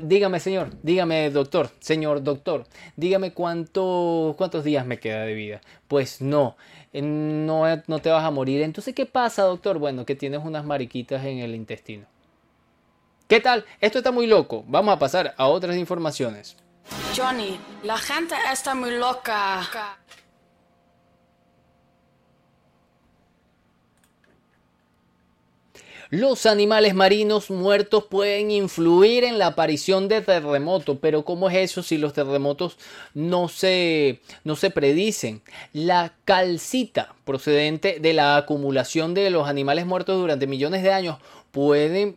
Dígame, 0.00 0.40
Señor, 0.40 0.70
dígame, 0.82 1.30
doctor, 1.30 1.70
Señor 1.80 2.22
doctor, 2.22 2.66
dígame 2.96 3.32
cuánto, 3.32 4.34
cuántos 4.36 4.64
días 4.64 4.84
me 4.86 4.98
queda 4.98 5.22
de 5.22 5.34
vida. 5.34 5.60
Pues 5.88 6.20
no, 6.20 6.56
no, 6.92 7.64
no 7.86 7.98
te 8.00 8.10
vas 8.10 8.24
a 8.24 8.30
morir. 8.30 8.62
Entonces, 8.62 8.94
¿qué 8.94 9.06
pasa, 9.06 9.42
doctor? 9.44 9.78
Bueno, 9.78 10.04
que 10.04 10.14
tienes 10.14 10.40
unas 10.44 10.64
mariquitas 10.64 11.24
en 11.24 11.38
el 11.38 11.54
intestino. 11.54 12.06
¿Qué 13.26 13.40
tal? 13.40 13.64
Esto 13.80 13.98
está 13.98 14.12
muy 14.12 14.26
loco. 14.26 14.64
Vamos 14.66 14.94
a 14.94 14.98
pasar 14.98 15.34
a 15.38 15.46
otras 15.46 15.76
informaciones. 15.76 16.56
Johnny, 17.16 17.58
la 17.82 17.96
gente 17.96 18.34
está 18.52 18.74
muy 18.74 18.90
loca. 18.90 19.96
Los 26.14 26.46
animales 26.46 26.94
marinos 26.94 27.50
muertos 27.50 28.04
pueden 28.04 28.52
influir 28.52 29.24
en 29.24 29.36
la 29.36 29.48
aparición 29.48 30.06
de 30.06 30.20
terremotos, 30.20 30.96
pero 31.00 31.24
¿cómo 31.24 31.50
es 31.50 31.56
eso 31.56 31.82
si 31.82 31.98
los 31.98 32.12
terremotos 32.12 32.78
no 33.14 33.48
se, 33.48 34.20
no 34.44 34.54
se 34.54 34.70
predicen? 34.70 35.42
La 35.72 36.12
calcita 36.24 37.16
procedente 37.24 37.98
de 37.98 38.12
la 38.12 38.36
acumulación 38.36 39.12
de 39.12 39.28
los 39.30 39.48
animales 39.48 39.86
muertos 39.86 40.16
durante 40.16 40.46
millones 40.46 40.84
de 40.84 40.92
años 40.92 41.18
pueden 41.54 42.16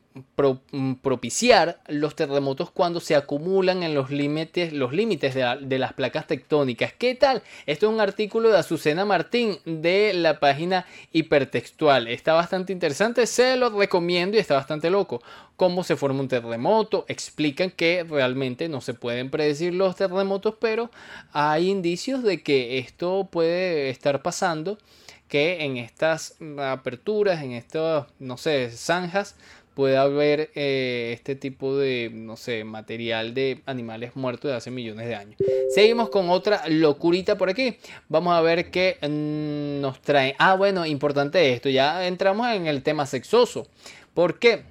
mm, 0.72 0.94
propiciar 0.94 1.80
los 1.88 2.16
terremotos 2.16 2.72
cuando 2.72 3.00
se 3.00 3.16
acumulan 3.16 3.84
en 3.84 3.94
los 3.94 4.10
límites, 4.10 4.74
los 4.74 4.94
límites 4.94 5.36
de, 5.36 5.78
las 5.78 5.94
placas 5.94 6.26
tectónicas. 6.26 6.92
¿Qué 6.98 7.14
tal? 7.14 7.44
Esto 7.68 7.86
es 7.86 7.94
un 7.94 8.02
artículo 8.02 8.50
de 8.50 8.58
Azucena 8.58 9.06
Martín 9.06 9.60
de 9.64 10.14
la 10.16 10.40
página 10.40 10.88
hipertextual. 11.12 12.08
Está 12.08 12.34
bastante 12.34 12.74
interesante, 12.74 13.28
se 13.28 13.58
lo 13.58 13.70
recomiendo 13.70 14.38
y 14.38 14.40
está 14.40 14.56
bastante 14.56 14.90
loco. 14.90 15.22
Cómo 15.56 15.84
se 15.84 15.96
forma 15.96 16.22
un 16.22 16.30
terremoto, 16.30 17.06
explican 17.08 17.70
que 17.70 18.04
realmente 18.10 18.68
no 18.70 18.82
se 18.82 18.96
pueden 18.96 19.30
predecir 19.30 19.72
los 19.76 19.96
terremotos, 19.96 20.56
pero 20.60 20.90
hay 21.32 21.70
indicios 21.70 22.24
de 22.24 22.42
que 22.42 22.80
esto 22.80 23.30
puede 23.32 23.92
estar 23.92 24.24
pasando 24.24 24.80
que 25.28 25.64
en 25.64 25.78
estas 25.78 26.36
aperturas, 26.60 27.44
en 27.44 27.52
estas, 27.52 28.08
no 28.20 28.38
sé, 28.38 28.70
zanjas, 28.72 29.36
puede 29.78 29.96
haber 29.96 30.50
eh, 30.56 31.12
este 31.14 31.36
tipo 31.36 31.78
de, 31.78 32.10
no 32.12 32.36
sé, 32.36 32.64
material 32.64 33.36
de 33.36 33.62
animales 33.68 34.16
muertos 34.16 34.50
de 34.50 34.58
hace 34.58 34.72
millones 34.72 35.08
de 35.08 35.14
años. 35.14 35.36
Seguimos 35.70 36.10
con 36.10 36.32
otra 36.32 36.64
locurita 36.68 37.38
por 37.38 37.50
aquí. 37.50 37.78
Vamos 38.10 38.34
a 38.34 38.42
ver 38.42 38.72
qué 38.72 38.98
mm, 39.02 39.80
nos 39.80 40.02
trae. 40.02 40.36
Ah, 40.40 40.56
bueno, 40.56 40.84
importante 40.86 41.54
esto. 41.54 41.70
Ya 41.70 42.08
entramos 42.08 42.48
en 42.48 42.66
el 42.66 42.82
tema 42.82 43.06
sexoso. 43.06 43.68
¿Por 44.16 44.40
qué? 44.40 44.64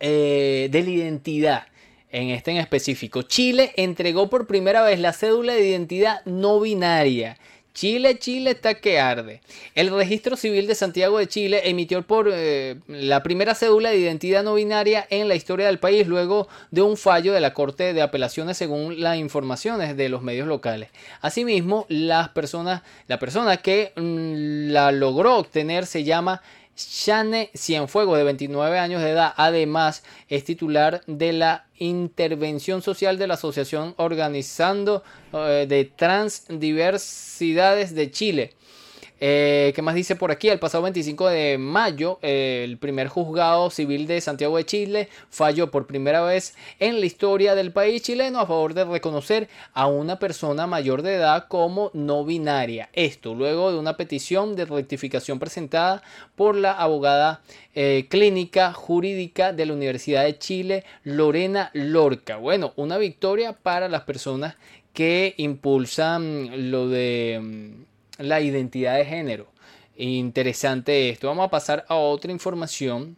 Eh, 0.00 0.68
de 0.70 0.82
la 0.82 0.90
identidad. 0.90 1.66
En 2.08 2.30
este 2.30 2.52
en 2.52 2.56
específico, 2.56 3.20
Chile 3.20 3.72
entregó 3.76 4.30
por 4.30 4.46
primera 4.46 4.82
vez 4.82 4.98
la 4.98 5.12
cédula 5.12 5.52
de 5.52 5.68
identidad 5.68 6.24
no 6.24 6.58
binaria 6.60 7.36
Chile, 7.76 8.18
Chile 8.18 8.52
está 8.52 8.72
que 8.72 8.98
arde. 8.98 9.42
El 9.74 9.90
registro 9.90 10.34
civil 10.34 10.66
de 10.66 10.74
Santiago 10.74 11.18
de 11.18 11.28
Chile 11.28 11.60
emitió 11.68 12.00
por 12.00 12.30
eh, 12.32 12.76
la 12.88 13.22
primera 13.22 13.54
cédula 13.54 13.90
de 13.90 13.98
identidad 13.98 14.42
no 14.42 14.54
binaria 14.54 15.06
en 15.10 15.28
la 15.28 15.34
historia 15.34 15.66
del 15.66 15.78
país 15.78 16.06
luego 16.06 16.48
de 16.70 16.80
un 16.80 16.96
fallo 16.96 17.34
de 17.34 17.40
la 17.40 17.52
Corte 17.52 17.92
de 17.92 18.00
Apelaciones 18.00 18.56
según 18.56 19.02
las 19.02 19.18
informaciones 19.18 19.94
de 19.94 20.08
los 20.08 20.22
medios 20.22 20.48
locales. 20.48 20.88
Asimismo, 21.20 21.84
las 21.90 22.30
personas, 22.30 22.80
la 23.08 23.18
persona 23.18 23.58
que 23.58 23.92
mm, 23.94 24.72
la 24.72 24.90
logró 24.90 25.36
obtener 25.36 25.84
se 25.84 26.02
llama 26.02 26.40
Shane 26.76 27.50
Cienfuegos, 27.54 28.18
de 28.18 28.24
29 28.24 28.78
años 28.78 29.00
de 29.02 29.10
edad, 29.10 29.32
además 29.36 30.02
es 30.28 30.44
titular 30.44 31.02
de 31.06 31.32
la 31.32 31.66
intervención 31.78 32.82
social 32.82 33.18
de 33.18 33.26
la 33.26 33.34
Asociación 33.34 33.94
Organizando 33.96 35.02
eh, 35.32 35.66
de 35.68 35.84
Transdiversidades 35.84 37.94
de 37.94 38.10
Chile. 38.10 38.52
Eh, 39.20 39.72
¿Qué 39.74 39.82
más 39.82 39.94
dice 39.94 40.16
por 40.16 40.30
aquí? 40.30 40.48
El 40.48 40.58
pasado 40.58 40.82
25 40.82 41.28
de 41.28 41.58
mayo, 41.58 42.18
el 42.22 42.76
primer 42.78 43.08
juzgado 43.08 43.70
civil 43.70 44.06
de 44.06 44.20
Santiago 44.20 44.56
de 44.56 44.66
Chile 44.66 45.08
falló 45.30 45.70
por 45.70 45.86
primera 45.86 46.22
vez 46.22 46.54
en 46.80 47.00
la 47.00 47.06
historia 47.06 47.54
del 47.54 47.72
país 47.72 48.02
chileno 48.02 48.40
a 48.40 48.46
favor 48.46 48.74
de 48.74 48.84
reconocer 48.84 49.48
a 49.72 49.86
una 49.86 50.18
persona 50.18 50.66
mayor 50.66 51.02
de 51.02 51.14
edad 51.14 51.46
como 51.48 51.90
no 51.94 52.24
binaria. 52.24 52.90
Esto 52.92 53.34
luego 53.34 53.72
de 53.72 53.78
una 53.78 53.96
petición 53.96 54.56
de 54.56 54.66
rectificación 54.66 55.38
presentada 55.38 56.02
por 56.34 56.54
la 56.54 56.72
abogada 56.72 57.40
eh, 57.74 58.06
clínica 58.08 58.72
jurídica 58.72 59.52
de 59.52 59.66
la 59.66 59.72
Universidad 59.72 60.24
de 60.24 60.38
Chile, 60.38 60.84
Lorena 61.04 61.70
Lorca. 61.72 62.36
Bueno, 62.36 62.72
una 62.76 62.98
victoria 62.98 63.52
para 63.52 63.88
las 63.88 64.02
personas 64.02 64.56
que 64.92 65.34
impulsan 65.36 66.70
lo 66.70 66.88
de 66.88 67.38
mm, 67.42 67.95
la 68.18 68.40
identidad 68.40 68.96
de 68.96 69.04
género. 69.04 69.46
Interesante 69.96 71.08
esto. 71.08 71.28
Vamos 71.28 71.46
a 71.46 71.50
pasar 71.50 71.84
a 71.88 71.96
otra 71.96 72.30
información. 72.32 73.16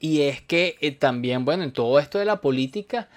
Y 0.00 0.22
es 0.22 0.42
que 0.42 0.76
eh, 0.80 0.90
también, 0.90 1.44
bueno, 1.44 1.62
en 1.62 1.72
todo 1.72 1.98
esto 1.98 2.18
de 2.18 2.24
la 2.24 2.40
política, 2.40 3.08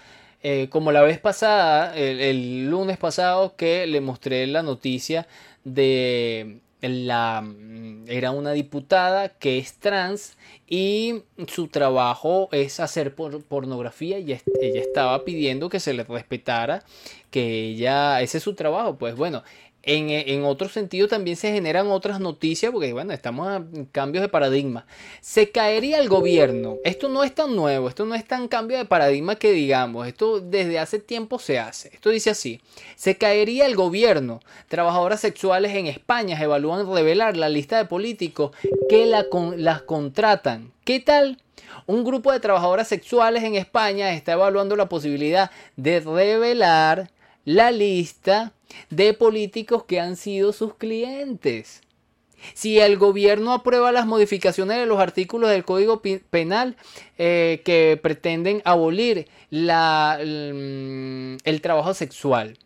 eh, 0.44 0.68
como 0.70 0.92
la 0.92 1.02
vez 1.02 1.20
pasada, 1.20 1.98
el, 1.98 2.70
lunes 2.70 2.98
pasado 2.98 3.56
que 3.56 3.88
le 3.88 4.00
mostré 4.02 4.48
la 4.48 4.64
noticia 4.64 5.28
de 5.64 6.60
la 6.82 7.42
mm, 7.42 8.06
era 8.08 8.32
una 8.32 8.52
diputada 8.52 9.30
que 9.30 9.58
es 9.58 9.74
trans 9.80 10.38
y 10.68 11.24
su 11.48 11.68
trabajo 11.68 12.50
es 12.52 12.80
hacer 12.80 13.16
pornografía 13.16 14.20
y 14.20 14.32
ella 14.32 14.82
estaba 14.82 15.26
pidiendo 15.26 15.70
que 15.70 15.80
se 15.80 15.94
le 15.94 16.04
respetara 16.04 16.84
que 17.32 17.70
ella 17.70 18.22
ese 18.22 18.38
es 18.38 18.44
su 18.44 18.54
trabajo 18.54 18.98
pues 18.98 19.16
bueno 19.16 19.44
En, 19.90 20.44
otro 20.44 20.68
sentido 20.68 21.08
también 21.08 21.38
se 21.38 21.54
generan 21.54 21.88
otras 21.88 22.20
noticias 22.20 22.74
porque, 22.74 22.92
bueno, 22.92 23.14
estamos 23.14 23.62
en 23.74 23.86
cambios 23.86 24.22
de 24.22 24.28
paradigma. 24.28 24.86
Se 25.22 25.50
caería 25.50 26.00
el 26.00 26.10
gobierno. 26.10 26.76
Esto 26.84 27.08
no 27.08 27.24
es 27.24 27.34
tan 27.34 27.56
nuevo, 27.56 27.88
esto 27.88 28.06
no 28.06 28.14
es 28.14 28.26
tan 28.26 28.50
cambio 28.50 28.78
de 28.78 28.84
paradigma 28.84 29.38
que 29.38 29.54
digamos. 29.54 30.06
Esto 30.06 30.42
desde 30.42 30.78
hace 30.78 31.00
tiempo 31.00 31.40
se 31.40 31.58
hace. 31.58 31.90
Esto 31.94 32.10
dice 32.10 32.32
así. 32.32 32.60
Se 32.98 33.18
caería 33.18 33.66
el 33.66 33.78
gobierno. 33.78 34.42
Trabajadoras 34.68 35.22
sexuales 35.22 35.74
en 35.74 35.88
España 35.88 36.38
evalúan 36.38 36.94
revelar 36.94 37.38
la 37.38 37.48
lista 37.48 37.78
de 37.78 37.86
políticos 37.86 38.52
que 38.90 39.06
la 39.06 39.26
las 39.56 39.84
contratan. 39.84 40.74
¿Qué 40.84 41.00
tal? 41.00 41.42
Un 41.86 42.04
grupo 42.04 42.34
de 42.34 42.42
trabajadoras 42.42 42.90
sexuales 42.90 43.42
en 43.46 43.56
España 43.56 44.14
está 44.14 44.34
evaluando 44.34 44.76
la 44.76 44.90
posibilidad 44.90 45.50
de 45.78 46.02
revelar 46.02 47.10
la 47.46 47.72
lista 47.72 48.52
de 48.90 49.14
políticos 49.14 49.84
que 49.84 50.00
han 50.00 50.16
sido 50.16 50.54
sus 50.54 50.76
clientes. 50.76 51.82
Si 52.54 52.80
el 52.80 52.98
gobierno 52.98 53.52
aprueba 53.54 53.92
las 53.92 54.06
modificaciones 54.06 54.78
de 54.78 54.86
los 54.86 55.00
artículos 55.00 55.50
del 55.50 55.66
Código 55.66 56.02
Penal 56.30 56.78
eh, 57.18 57.62
que 57.66 58.00
pretenden 58.02 58.62
abolir 58.64 59.28
la, 59.50 60.18
el, 60.20 61.38
el 61.44 61.62
trabajo 61.62 61.94
sexual, 61.94 62.58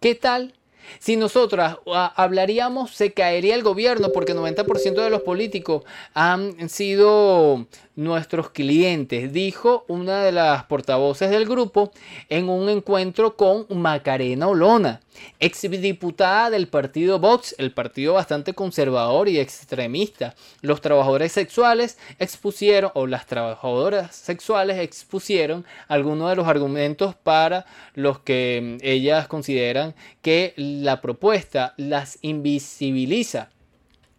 ¿qué 0.00 0.14
tal 0.14 0.54
si 0.98 1.16
nosotras 1.16 1.76
hablaríamos, 1.86 2.90
se 2.92 3.12
caería 3.12 3.54
el 3.54 3.62
gobierno 3.62 4.12
porque 4.12 4.34
90% 4.34 4.94
de 4.94 5.10
los 5.10 5.22
políticos 5.22 5.82
han 6.14 6.68
sido 6.68 7.66
nuestros 7.94 8.50
clientes, 8.50 9.32
dijo 9.32 9.84
una 9.88 10.22
de 10.22 10.32
las 10.32 10.64
portavoces 10.64 11.30
del 11.30 11.46
grupo 11.46 11.90
en 12.28 12.48
un 12.48 12.68
encuentro 12.68 13.36
con 13.36 13.66
Macarena 13.70 14.48
Olona, 14.48 15.00
exdiputada 15.40 16.50
del 16.50 16.68
partido 16.68 17.18
Vox, 17.18 17.54
el 17.58 17.72
partido 17.72 18.14
bastante 18.14 18.54
conservador 18.54 19.28
y 19.28 19.38
extremista. 19.38 20.34
Los 20.60 20.80
trabajadores 20.80 21.32
sexuales 21.32 21.98
expusieron, 22.18 22.90
o 22.94 23.06
las 23.06 23.26
trabajadoras 23.26 24.14
sexuales 24.14 24.78
expusieron 24.78 25.64
algunos 25.88 26.30
de 26.30 26.36
los 26.36 26.48
argumentos 26.48 27.14
para 27.14 27.66
los 27.94 28.20
que 28.20 28.78
ellas 28.82 29.28
consideran 29.28 29.94
que 30.22 30.54
la 30.56 31.00
propuesta 31.00 31.74
las 31.76 32.18
invisibiliza 32.22 33.50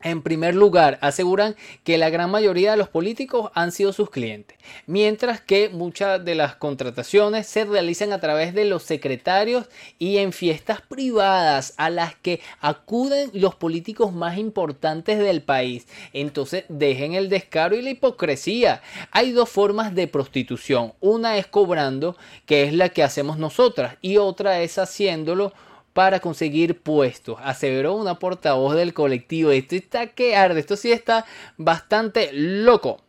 en 0.03 0.21
primer 0.21 0.53
lugar, 0.53 0.99
aseguran 1.01 1.55
que 1.83 1.97
la 1.97 2.11
gran 2.11 2.29
mayoría 2.29 2.71
de 2.71 2.77
los 2.77 2.87
políticos 2.87 3.51
han 3.55 3.71
sido 3.71 3.93
sus 3.93 4.11
clientes, 4.11 4.57
mientras 4.85 5.41
que 5.41 5.69
muchas 5.69 6.23
de 6.23 6.35
las 6.35 6.55
contrataciones 6.55 7.47
se 7.47 7.65
realizan 7.65 8.13
a 8.13 8.19
través 8.19 8.53
de 8.53 8.65
los 8.65 8.83
secretarios 8.83 9.67
y 9.97 10.17
en 10.17 10.33
fiestas 10.33 10.81
privadas 10.81 11.73
a 11.77 11.89
las 11.89 12.15
que 12.15 12.41
acuden 12.61 13.31
los 13.33 13.55
políticos 13.55 14.13
más 14.13 14.37
importantes 14.37 15.17
del 15.17 15.41
país. 15.41 15.87
Entonces, 16.13 16.65
dejen 16.69 17.13
el 17.13 17.27
descaro 17.27 17.75
y 17.75 17.81
la 17.81 17.89
hipocresía. 17.89 18.81
Hay 19.11 19.31
dos 19.31 19.49
formas 19.49 19.95
de 19.95 20.07
prostitución. 20.07 20.93
Una 20.99 21.37
es 21.37 21.47
cobrando, 21.47 22.15
que 22.45 22.63
es 22.63 22.73
la 22.73 22.89
que 22.89 23.03
hacemos 23.03 23.39
nosotras, 23.39 23.95
y 24.01 24.17
otra 24.17 24.61
es 24.61 24.77
haciéndolo 24.77 25.53
para 25.97 26.19
conseguir 26.19 26.79
puestos, 26.79 27.39
aseveró 27.41 27.95
una 27.95 28.19
portavoz 28.19 28.75
del 28.75 28.93
colectivo. 28.93 29.49
Esto 29.49 29.73
está 29.75 30.05
que 30.05 30.35
arde, 30.35 30.59
esto 30.59 30.75
sí 30.75 30.91
está 30.91 31.25
bastante 31.57 32.29
loco. 32.33 33.01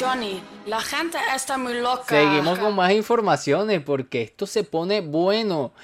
Johnny, 0.00 0.42
la 0.64 0.80
gente 0.80 1.18
está 1.36 1.58
muy 1.58 1.74
loca. 1.74 2.06
Seguimos 2.08 2.58
con 2.58 2.74
más 2.74 2.90
informaciones 2.92 3.82
porque 3.82 4.22
esto 4.22 4.46
se 4.46 4.64
pone 4.64 5.02
bueno. 5.02 5.74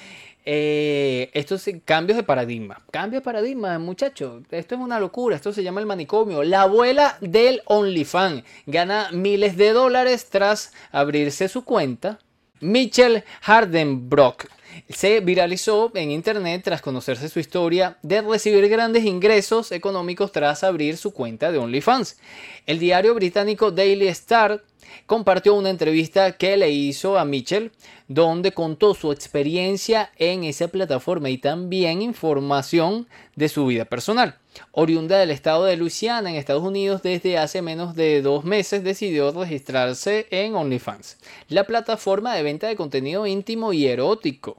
Eh, 0.46 1.30
esto 1.34 1.56
es 1.56 1.70
cambios 1.84 2.16
de 2.16 2.22
paradigma. 2.22 2.80
Cambios 2.90 3.20
de 3.20 3.24
paradigma, 3.26 3.78
muchachos. 3.78 4.42
Esto 4.50 4.76
es 4.76 4.80
una 4.80 4.98
locura. 4.98 5.36
Esto 5.36 5.52
se 5.52 5.62
llama 5.62 5.80
el 5.80 5.86
manicomio. 5.86 6.42
La 6.44 6.62
abuela 6.62 7.18
del 7.20 7.60
OnlyFans 7.66 8.42
gana 8.64 9.10
miles 9.12 9.58
de 9.58 9.74
dólares 9.74 10.30
tras 10.30 10.72
abrirse 10.92 11.46
su 11.48 11.62
cuenta. 11.62 12.20
Mitchell 12.61 13.25
Hardenbrock 13.42 14.46
se 14.88 15.20
viralizó 15.20 15.90
en 15.94 16.11
internet 16.11 16.62
tras 16.64 16.83
conocerse 16.83 17.29
su 17.29 17.40
historia 17.40 17.99
de 18.03 18.23
recibir 18.23 18.68
grandes 18.68 19.05
ingresos 19.05 19.73
económicos 19.73 20.33
tras 20.33 20.64
abrir 20.64 20.96
su 20.96 21.12
cuenta 21.12 21.51
de 21.51 21.59
OnlyFans. 21.59 22.18
El 22.66 22.79
diario 22.79 23.14
británico 23.14 23.70
Daily 23.70 24.09
Star 24.09 24.62
compartió 25.07 25.55
una 25.55 25.71
entrevista 25.71 26.37
que 26.37 26.57
le 26.57 26.71
hizo 26.71 27.19
a 27.19 27.25
Mitchell 27.25 27.73
donde 28.09 28.53
contó 28.53 28.95
su 28.95 29.12
experiencia 29.12 30.11
en 30.16 30.45
esa 30.45 30.69
plataforma 30.69 31.31
y 31.31 31.38
también 31.38 32.03
información 32.03 33.07
de 33.37 33.49
su 33.49 33.66
vida 33.66 33.85
personal. 33.85 34.37
Oriunda 34.73 35.19
del 35.19 35.31
estado 35.31 35.64
de 35.64 35.77
Luisiana 35.77 36.31
en 36.31 36.37
Estados 36.37 36.64
Unidos 36.64 37.03
desde 37.03 37.38
hace 37.38 37.62
menos 37.62 37.95
de 37.95 38.21
dos 38.21 38.45
meses 38.45 38.83
decidió 38.83 39.31
registrarse 39.33 40.27
en 40.31 40.55
OnlyFans, 40.55 41.19
la 41.49 41.64
plataforma 41.64 42.35
de 42.35 42.43
venta 42.43 42.66
de 42.66 42.77
contenido 42.77 43.27
íntimo 43.27 43.73
y 43.73 43.87
erótico. 43.87 44.57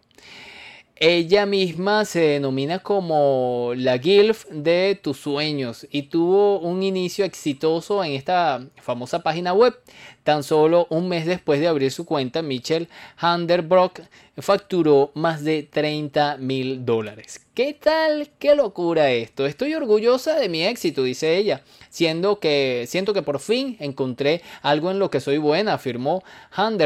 Ella 1.04 1.48
misma 1.48 2.06
se 2.06 2.20
denomina 2.20 2.78
como 2.78 3.72
la 3.76 3.98
GILF 3.98 4.46
de 4.52 5.00
tus 5.02 5.18
sueños 5.18 5.88
y 5.90 6.04
tuvo 6.04 6.60
un 6.60 6.84
inicio 6.84 7.26
exitoso 7.26 8.04
en 8.04 8.12
esta 8.12 8.68
famosa 8.76 9.24
página 9.24 9.52
web. 9.52 9.74
Tan 10.24 10.44
solo 10.44 10.88
un 10.90 11.10
mes 11.10 11.26
después 11.26 11.60
de 11.60 11.68
abrir 11.68 11.92
su 11.92 12.06
cuenta, 12.06 12.42
Michelle 12.42 12.88
Handerbrock 13.18 14.02
facturó 14.38 15.12
más 15.16 15.44
de 15.44 15.64
30 15.64 16.38
mil 16.38 16.86
dólares. 16.86 17.42
¿Qué 17.54 17.74
tal? 17.74 18.30
¿Qué 18.38 18.56
locura 18.56 19.12
esto? 19.12 19.46
Estoy 19.46 19.74
orgullosa 19.74 20.36
de 20.36 20.48
mi 20.50 20.64
éxito, 20.64 21.04
dice 21.04 21.38
ella 21.38 21.64
siendo 21.92 22.40
que 22.40 22.86
siento 22.88 23.14
que 23.14 23.22
por 23.22 23.40
fin 23.40 23.76
encontré 23.80 24.42
algo 24.64 24.90
en 24.90 24.98
lo 24.98 25.12
que 25.12 25.20
soy 25.20 25.38
buena, 25.38 25.74
afirmó 25.74 26.24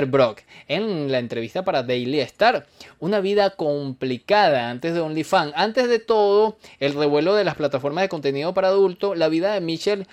Brock 0.07 0.41
en 0.67 1.11
la 1.11 1.19
entrevista 1.19 1.63
para 1.63 1.83
Daily 1.83 2.19
Star. 2.21 2.65
Una 2.99 3.21
vida 3.21 3.51
complicada 3.51 4.69
antes 4.69 4.93
de 4.93 5.01
OnlyFans. 5.01 5.53
Antes 5.55 5.87
de 5.87 5.99
todo, 5.99 6.57
el 6.79 6.93
revuelo 6.95 7.35
de 7.35 7.43
las 7.43 7.55
plataformas 7.55 8.01
de 8.01 8.09
contenido 8.09 8.53
para 8.53 8.69
adultos, 8.69 9.17
la 9.17 9.29
vida 9.29 9.53
de 9.53 9.61
Michelle 9.61 10.07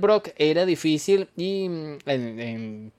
Brock 0.00 0.30
era 0.36 0.64
difícil 0.64 1.28
y 1.36 1.68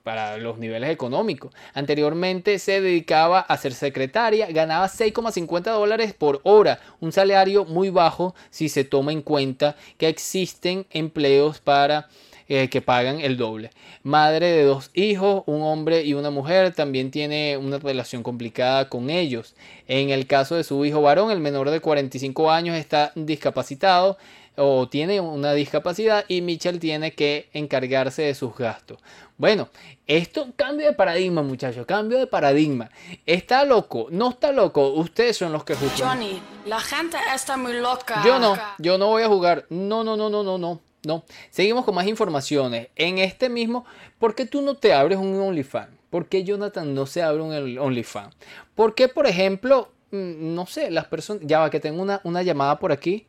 para 0.03 0.37
los 0.37 0.57
niveles 0.57 0.89
económicos. 0.89 1.53
Anteriormente 1.73 2.59
se 2.59 2.81
dedicaba 2.81 3.39
a 3.39 3.57
ser 3.57 3.73
secretaria, 3.73 4.47
ganaba 4.51 4.87
6,50 4.87 5.63
dólares 5.63 6.13
por 6.13 6.41
hora, 6.43 6.79
un 6.99 7.11
salario 7.11 7.65
muy 7.65 7.89
bajo 7.89 8.35
si 8.49 8.69
se 8.69 8.83
toma 8.83 9.11
en 9.11 9.21
cuenta 9.21 9.75
que 9.97 10.07
existen 10.07 10.85
empleos 10.91 11.59
para 11.59 12.07
eh, 12.49 12.67
que 12.67 12.81
pagan 12.81 13.21
el 13.21 13.37
doble. 13.37 13.71
Madre 14.03 14.47
de 14.51 14.63
dos 14.63 14.91
hijos, 14.93 15.43
un 15.45 15.61
hombre 15.61 16.03
y 16.03 16.13
una 16.13 16.29
mujer, 16.29 16.73
también 16.73 17.09
tiene 17.09 17.55
una 17.57 17.79
relación 17.79 18.21
complicada 18.21 18.89
con 18.89 19.09
ellos. 19.09 19.55
En 19.87 20.09
el 20.09 20.27
caso 20.27 20.55
de 20.55 20.65
su 20.65 20.83
hijo 20.83 21.01
varón, 21.01 21.31
el 21.31 21.39
menor 21.39 21.69
de 21.69 21.79
45 21.79 22.51
años 22.51 22.75
está 22.75 23.13
discapacitado 23.15 24.17
o 24.55 24.87
tiene 24.87 25.19
una 25.19 25.53
discapacidad 25.53 26.25
y 26.27 26.41
Mitchell 26.41 26.79
tiene 26.79 27.13
que 27.13 27.49
encargarse 27.53 28.23
de 28.23 28.35
sus 28.35 28.55
gastos. 28.55 28.99
Bueno, 29.37 29.69
esto 30.05 30.47
cambio 30.55 30.85
de 30.85 30.93
paradigma, 30.93 31.41
muchachos, 31.41 31.85
cambio 31.85 32.19
de 32.19 32.27
paradigma. 32.27 32.89
¿Está 33.25 33.65
loco? 33.65 34.07
¿No 34.11 34.29
está 34.29 34.51
loco? 34.51 34.89
Ustedes 34.89 35.37
son 35.37 35.51
los 35.51 35.63
que 35.63 35.75
juzgan. 35.75 36.17
Johnny, 36.17 36.41
la 36.65 36.79
gente 36.79 37.17
está 37.33 37.57
muy 37.57 37.73
loca. 37.73 38.21
Yo 38.23 38.39
no, 38.39 38.55
yo 38.77 38.97
no 38.97 39.07
voy 39.07 39.23
a 39.23 39.27
jugar. 39.27 39.65
No, 39.69 40.03
no, 40.03 40.15
no, 40.15 40.29
no, 40.29 40.43
no, 40.43 40.57
no. 40.57 40.81
No, 41.05 41.25
seguimos 41.49 41.83
con 41.83 41.95
más 41.95 42.07
informaciones. 42.07 42.87
En 42.95 43.17
este 43.17 43.49
mismo, 43.49 43.85
¿por 44.19 44.35
qué 44.35 44.45
tú 44.45 44.61
no 44.61 44.75
te 44.75 44.93
abres 44.93 45.17
un 45.17 45.35
OnlyFans? 45.35 45.91
¿Por 46.09 46.27
qué 46.27 46.45
Jonathan 46.45 46.95
no 46.95 47.05
se 47.07 47.21
abre 47.21 47.41
un 47.41 47.77
OnlyFans? 47.77 48.33
¿Por 48.73 48.95
qué, 48.95 49.09
por 49.09 49.27
ejemplo, 49.27 49.91
mm, 50.11 50.55
no 50.55 50.65
sé, 50.65 50.91
las 50.91 51.05
personas... 51.05 51.43
Ya 51.45 51.59
va, 51.59 51.69
que 51.69 51.81
tengo 51.81 52.01
una, 52.01 52.21
una 52.23 52.41
llamada 52.41 52.79
por 52.79 52.93
aquí. 52.93 53.27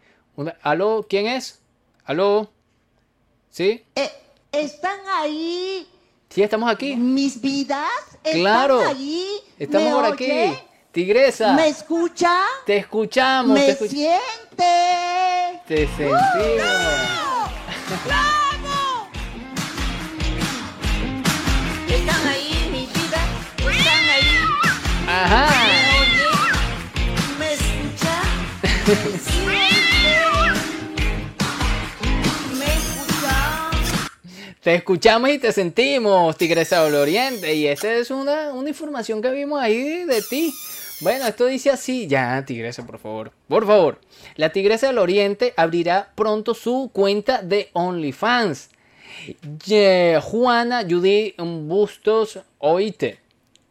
¿Aló? 0.63 1.07
¿Quién 1.09 1.27
es? 1.27 1.61
¿Aló? 2.05 2.51
¿Sí? 3.51 3.85
Eh, 3.95 4.11
¿Están 4.51 4.99
ahí? 5.17 5.87
Sí, 6.29 6.43
estamos 6.43 6.71
aquí. 6.71 6.97
¿Mis 6.97 7.41
vidas? 7.41 7.89
¿Están 8.25 8.41
claro. 8.41 8.81
allí? 8.81 9.27
Estamos 9.59 9.93
por 9.93 10.07
aquí. 10.07 10.57
Tigresa. 10.91 11.53
¿Me 11.53 11.69
escucha? 11.69 12.43
Te 12.67 12.79
escuchamos. 12.79 13.55
¿Me 13.55 13.75
te 13.75 13.89
siente? 13.89 15.63
Te 15.69 15.87
sentimos. 15.87 16.19
¡Bravo! 18.05 19.09
¿Están 21.89 22.27
ahí, 22.27 22.69
mi 22.73 22.87
vida? 22.87 23.21
¿Están 23.59 24.05
ahí? 24.11 24.35
Ajá. 25.09 25.47
¿Me 25.79 25.87
oye? 26.01 26.33
¿Me 27.39 27.49
escucha? 27.55 28.15
Te 34.65 34.77
escuchamos 34.77 35.29
y 35.29 35.39
te 35.39 35.53
sentimos, 35.53 36.39
Tigresa 36.39 36.83
del 36.83 36.95
Oriente. 36.95 37.55
Y 37.55 37.67
esa 37.67 37.93
es 37.93 38.11
una, 38.11 38.55
una 38.55 38.71
información 38.71 39.21
que 39.21 39.31
vimos 39.31 39.61
ahí 39.61 40.07
de 40.07 40.23
ti. 40.23 40.55
Bueno, 41.03 41.27
esto 41.27 41.45
dice 41.45 41.69
así. 41.69 42.07
Ya, 42.07 42.43
Tigresa, 42.47 42.87
por 42.87 42.99
favor. 42.99 43.31
Por 43.47 43.67
favor. 43.67 44.01
La 44.37 44.53
Tigresa 44.53 44.87
del 44.87 44.97
Oriente 44.97 45.53
abrirá 45.59 46.13
pronto 46.15 46.55
su 46.55 46.91
cuenta 46.95 47.43
de 47.43 47.69
OnlyFans. 47.75 48.71
Juana 50.23 50.87
Judy 50.89 51.35
Bustos 51.37 52.39
Oite. 52.59 53.21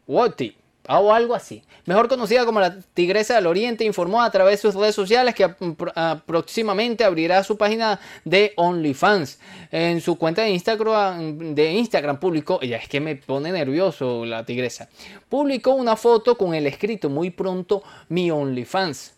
Woti 0.06 0.56
o 0.87 1.13
algo 1.13 1.35
así. 1.35 1.63
Mejor 1.85 2.07
conocida 2.07 2.45
como 2.45 2.59
la 2.59 2.79
Tigresa 2.93 3.35
del 3.35 3.47
Oriente, 3.47 3.83
informó 3.83 4.21
a 4.21 4.31
través 4.31 4.61
de 4.61 4.71
sus 4.71 4.79
redes 4.79 4.95
sociales 4.95 5.35
que 5.35 5.49
próximamente 6.25 7.03
abrirá 7.03 7.43
su 7.43 7.57
página 7.57 7.99
de 8.23 8.53
OnlyFans. 8.55 9.39
En 9.71 9.99
su 10.01 10.17
cuenta 10.17 10.43
de 10.43 10.49
Instagram, 10.51 12.19
publicó, 12.19 12.61
ya 12.61 12.77
es 12.77 12.87
que 12.87 12.99
me 12.99 13.15
pone 13.15 13.51
nervioso 13.51 14.25
la 14.25 14.45
Tigresa, 14.45 14.89
publicó 15.27 15.71
una 15.71 15.95
foto 15.95 16.37
con 16.37 16.53
el 16.53 16.67
escrito 16.67 17.09
muy 17.09 17.31
pronto 17.31 17.83
mi 18.09 18.31
OnlyFans. 18.31 19.13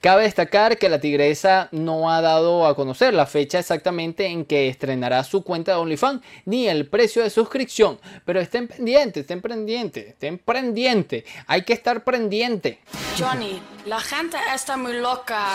Cabe 0.00 0.24
destacar 0.24 0.78
que 0.78 0.88
la 0.88 1.00
tigresa 1.00 1.68
no 1.72 2.10
ha 2.10 2.20
dado 2.20 2.66
a 2.66 2.74
conocer 2.76 3.14
la 3.14 3.26
fecha 3.26 3.58
exactamente 3.58 4.26
en 4.26 4.44
que 4.44 4.68
estrenará 4.68 5.24
su 5.24 5.42
cuenta 5.42 5.72
de 5.72 5.78
OnlyFans 5.78 6.22
ni 6.44 6.68
el 6.68 6.86
precio 6.86 7.22
de 7.22 7.30
suscripción, 7.30 7.98
pero 8.24 8.40
estén 8.40 8.68
pendientes, 8.68 9.22
estén 9.22 9.40
pendientes, 9.40 10.06
estén 10.08 10.38
pendientes, 10.38 11.24
hay 11.46 11.62
que 11.62 11.72
estar 11.72 12.04
pendiente. 12.04 12.78
Johnny, 13.18 13.60
la 13.86 14.00
gente 14.00 14.36
está 14.54 14.76
muy 14.76 14.94
loca. 14.94 15.46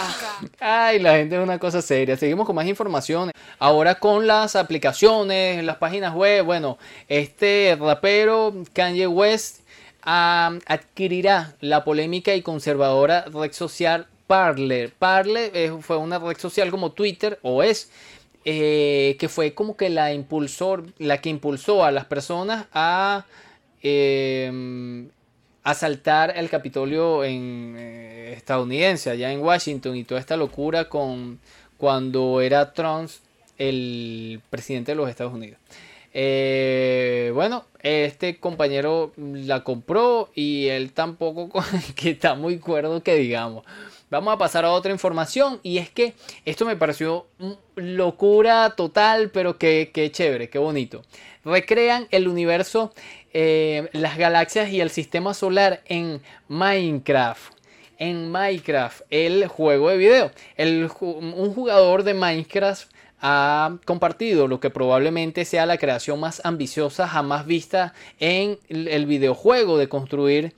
Ay, 0.60 1.00
la 1.00 1.14
gente 1.16 1.36
es 1.36 1.42
una 1.42 1.60
cosa 1.60 1.82
seria. 1.82 2.18
Seguimos 2.18 2.46
con 2.46 2.56
más 2.56 2.68
información. 2.68 3.32
Ahora 3.60 3.96
con 3.96 4.28
las 4.28 4.56
aplicaciones, 4.56 5.64
las 5.64 5.78
páginas 5.78 6.14
web, 6.14 6.46
bueno, 6.46 6.78
este 7.08 7.78
rapero 7.80 8.54
Kanye 8.74 9.08
West 9.08 9.65
adquirirá 10.06 11.56
la 11.62 11.84
polémica 11.84 12.36
y 12.36 12.42
conservadora 12.42 13.26
red 13.26 13.52
social 13.52 14.08
Parler. 14.28 14.92
Parler 14.92 15.52
eh, 15.54 15.72
fue 15.82 15.98
una 15.98 16.20
red 16.20 16.38
social 16.38 16.72
como 16.72 16.92
Twitter 16.92 17.40
o 17.42 17.64
es 17.64 17.92
eh, 18.44 19.18
que 19.20 19.28
fue 19.30 19.54
como 19.54 19.76
que 19.76 19.90
la 19.90 20.14
impulsor, 20.14 20.86
la 21.00 21.20
que 21.20 21.30
impulsó 21.30 21.84
a 21.84 21.92
las 21.92 22.06
personas 22.06 22.68
a 22.74 23.26
em, 23.82 25.10
asaltar 25.64 26.34
el 26.38 26.50
Capitolio 26.50 27.24
en 27.24 27.76
eh, 27.78 28.34
estadounidense, 28.34 29.10
allá 29.10 29.32
en 29.32 29.42
Washington 29.42 29.96
y 29.96 30.04
toda 30.04 30.20
esta 30.20 30.38
locura 30.38 30.90
con 30.90 31.40
cuando 31.78 32.42
era 32.42 32.74
Trump 32.74 33.10
el 33.58 34.42
presidente 34.50 34.92
de 34.92 34.96
los 34.96 35.10
Estados 35.10 35.34
Unidos. 35.34 35.60
Eh, 36.18 37.32
bueno, 37.34 37.66
este 37.82 38.40
compañero 38.40 39.12
la 39.18 39.66
compró 39.66 40.30
y 40.34 40.68
él 40.68 40.94
tampoco 40.94 41.50
que 41.96 42.12
está 42.12 42.36
muy 42.36 42.58
cuerdo 42.58 43.04
que 43.04 43.16
digamos. 43.16 43.66
Vamos 44.10 44.34
a 44.34 44.38
pasar 44.38 44.64
a 44.64 44.72
otra 44.72 44.94
información 44.94 45.60
y 45.62 45.78
es 45.78 45.90
que 45.90 46.14
esto 46.46 46.66
me 46.66 46.78
pareció 46.78 47.26
locura 47.76 48.76
total, 48.78 49.30
pero 49.30 49.58
que, 49.58 49.92
chévere, 50.14 50.50
qué 50.50 50.58
bonito. 50.58 51.02
Recrean 51.44 52.08
el 52.12 52.30
universo, 52.30 52.94
eh, 53.34 53.90
las 53.92 54.18
galaxias 54.18 54.70
y 54.70 54.80
el 54.80 54.92
sistema 54.92 55.34
solar 55.34 55.82
en 55.86 56.22
Minecraft 56.48 57.54
en 57.98 58.30
Minecraft, 58.30 59.02
el 59.10 59.48
juego 59.48 59.90
de 59.90 59.98
video. 59.98 60.32
El, 60.58 60.90
un 61.02 61.54
jugador 61.54 62.04
de 62.04 62.14
Minecraft 62.14 62.90
ha 63.28 63.80
compartido 63.86 64.48
lo 64.48 64.60
que 64.60 64.70
probablemente 64.70 65.46
sea 65.46 65.66
la 65.66 65.80
creación 65.80 66.20
más 66.20 66.44
ambiciosa 66.46 67.08
jamás 67.08 67.48
vista 67.48 67.96
en 68.20 68.60
el 68.70 69.08
videojuego 69.08 69.80
de 69.80 69.90
construir 69.90 70.54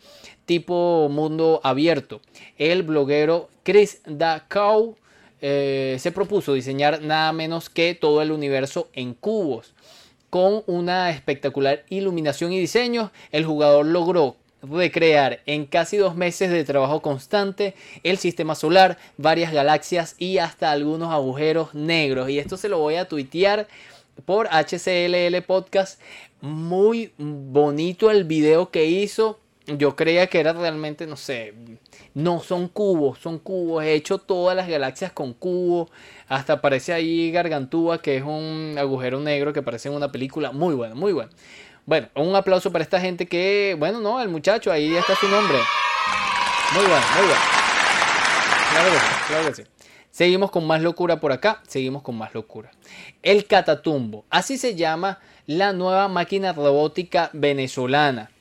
tipo 0.46 1.08
mundo 1.10 1.62
abierto. 1.64 2.20
El 2.58 2.84
bloguero 2.84 3.48
Chris 3.64 4.02
Dacau 4.06 4.98
eh, 5.40 5.96
se 5.98 6.12
propuso 6.12 6.54
diseñar 6.54 7.02
nada 7.02 7.32
menos 7.32 7.70
que 7.70 7.96
todo 7.96 8.22
el 8.22 8.34
universo 8.34 8.90
en 8.92 9.14
cubos. 9.14 9.74
Con 10.30 10.64
una 10.68 11.10
espectacular 11.12 11.86
iluminación 11.88 12.52
y 12.52 12.60
diseño, 12.60 13.14
el 13.32 13.46
jugador 13.46 13.86
logró 13.86 14.36
recrear 14.72 15.42
en 15.46 15.66
casi 15.66 15.98
dos 15.98 16.16
meses 16.16 16.52
de 16.52 16.64
trabajo 16.64 17.02
constante 17.02 17.76
el 18.04 18.18
sistema 18.18 18.56
solar, 18.56 18.98
varias 19.18 19.52
galaxias 19.52 20.16
y 20.18 20.38
hasta 20.38 20.72
algunos 20.72 21.14
agujeros 21.14 21.74
negros. 21.74 22.30
Y 22.30 22.40
esto 22.40 22.58
se 22.58 22.70
lo 22.70 22.80
voy 22.80 22.96
a 22.96 23.08
tuitear 23.08 23.68
por 24.26 24.48
HCLL 24.48 25.42
Podcast. 25.44 26.02
Muy 26.42 27.12
bonito 27.18 28.12
el 28.12 28.24
video 28.24 28.70
que 28.70 28.86
hizo. 28.86 29.40
Yo 29.66 29.96
creía 29.96 30.28
que 30.28 30.40
era 30.40 30.54
realmente, 30.54 31.08
no 31.08 31.18
sé, 31.18 31.54
no 32.14 32.40
son 32.40 32.70
cubos, 32.70 33.20
son 33.20 33.38
cubos. 33.38 33.84
He 33.84 33.94
hecho 33.94 34.18
todas 34.18 34.56
las 34.56 34.70
galaxias 34.70 35.12
con 35.12 35.34
cubos. 35.34 35.90
Hasta 36.28 36.54
aparece 36.54 36.94
ahí 36.94 37.32
Gargantúa, 37.32 38.02
que 38.02 38.18
es 38.18 38.24
un 38.24 38.76
agujero 38.78 39.20
negro 39.20 39.52
que 39.52 39.60
aparece 39.60 39.90
en 39.90 39.96
una 39.96 40.12
película. 40.12 40.52
Muy 40.52 40.74
bueno, 40.74 40.96
muy 40.96 41.12
bueno. 41.12 41.32
Bueno, 41.88 42.10
un 42.16 42.36
aplauso 42.36 42.70
para 42.70 42.84
esta 42.84 43.00
gente 43.00 43.28
que, 43.28 43.74
bueno, 43.80 44.02
no, 44.02 44.22
el 44.22 44.28
muchacho, 44.28 44.74
ahí 44.74 44.94
está 44.94 45.16
su 45.16 45.26
nombre. 45.30 45.58
Muy 46.74 46.84
bueno, 46.84 47.06
muy 47.16 47.26
bueno. 47.26 47.42
Claro 48.72 48.92
que 48.92 49.00
sí, 49.00 49.06
claro 49.28 49.48
que 49.48 49.54
sí. 49.56 49.64
Seguimos 50.12 50.52
con 50.52 50.68
más 50.68 50.82
locura 50.82 51.22
por 51.22 51.32
acá, 51.32 51.64
seguimos 51.66 52.02
con 52.02 52.18
más 52.18 52.34
locura. 52.34 52.72
El 53.24 53.46
Catatumbo, 53.46 54.26
así 54.30 54.58
se 54.58 54.76
llama 54.76 55.20
la 55.46 55.72
nueva 55.72 56.10
máquina 56.10 56.52
robótica 56.52 57.30
venezolana. 57.32 58.32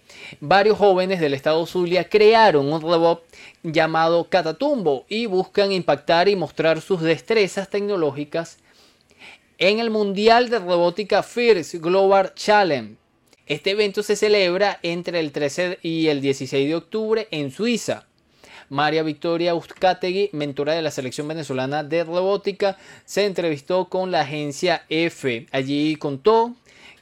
Varios 0.41 0.77
jóvenes 0.77 1.21
del 1.21 1.33
estado 1.33 1.65
Zulia 1.67 2.09
crearon 2.09 2.73
un 2.73 2.81
robot 2.81 3.29
llamado 3.63 4.29
Catatumbo 4.29 5.05
y 5.09 5.27
buscan 5.27 5.71
impactar 5.71 6.29
y 6.29 6.35
mostrar 6.35 6.81
sus 6.81 7.01
destrezas 7.01 7.71
tecnológicas 7.71 8.59
en 9.59 9.79
el 9.79 9.91
Mundial 9.91 10.51
de 10.51 10.59
Robótica 10.59 11.23
First 11.23 11.75
Global 11.75 12.35
Challenge 12.35 12.97
este 13.47 13.71
evento 13.71 14.03
se 14.03 14.17
celebra 14.17 14.81
entre 14.83 15.21
el 15.21 15.31
13 15.31 15.79
y 15.83 16.09
el 16.09 16.21
16 16.21 16.69
de 16.69 16.75
octubre 16.75 17.29
en 17.31 17.53
Suiza. 17.53 18.05
María 18.69 19.05
Victoria 19.05 19.55
Uzcategui, 19.55 20.31
mentora 20.33 20.73
de 20.73 20.83
la 20.83 20.91
selección 20.91 21.29
venezolana 21.29 21.85
de 21.85 22.03
robótica, 22.03 22.77
se 23.05 23.25
entrevistó 23.25 23.89
con 23.89 24.11
la 24.11 24.23
agencia 24.23 24.85
F. 24.89 25.47
Allí 25.53 25.95
contó 25.95 26.57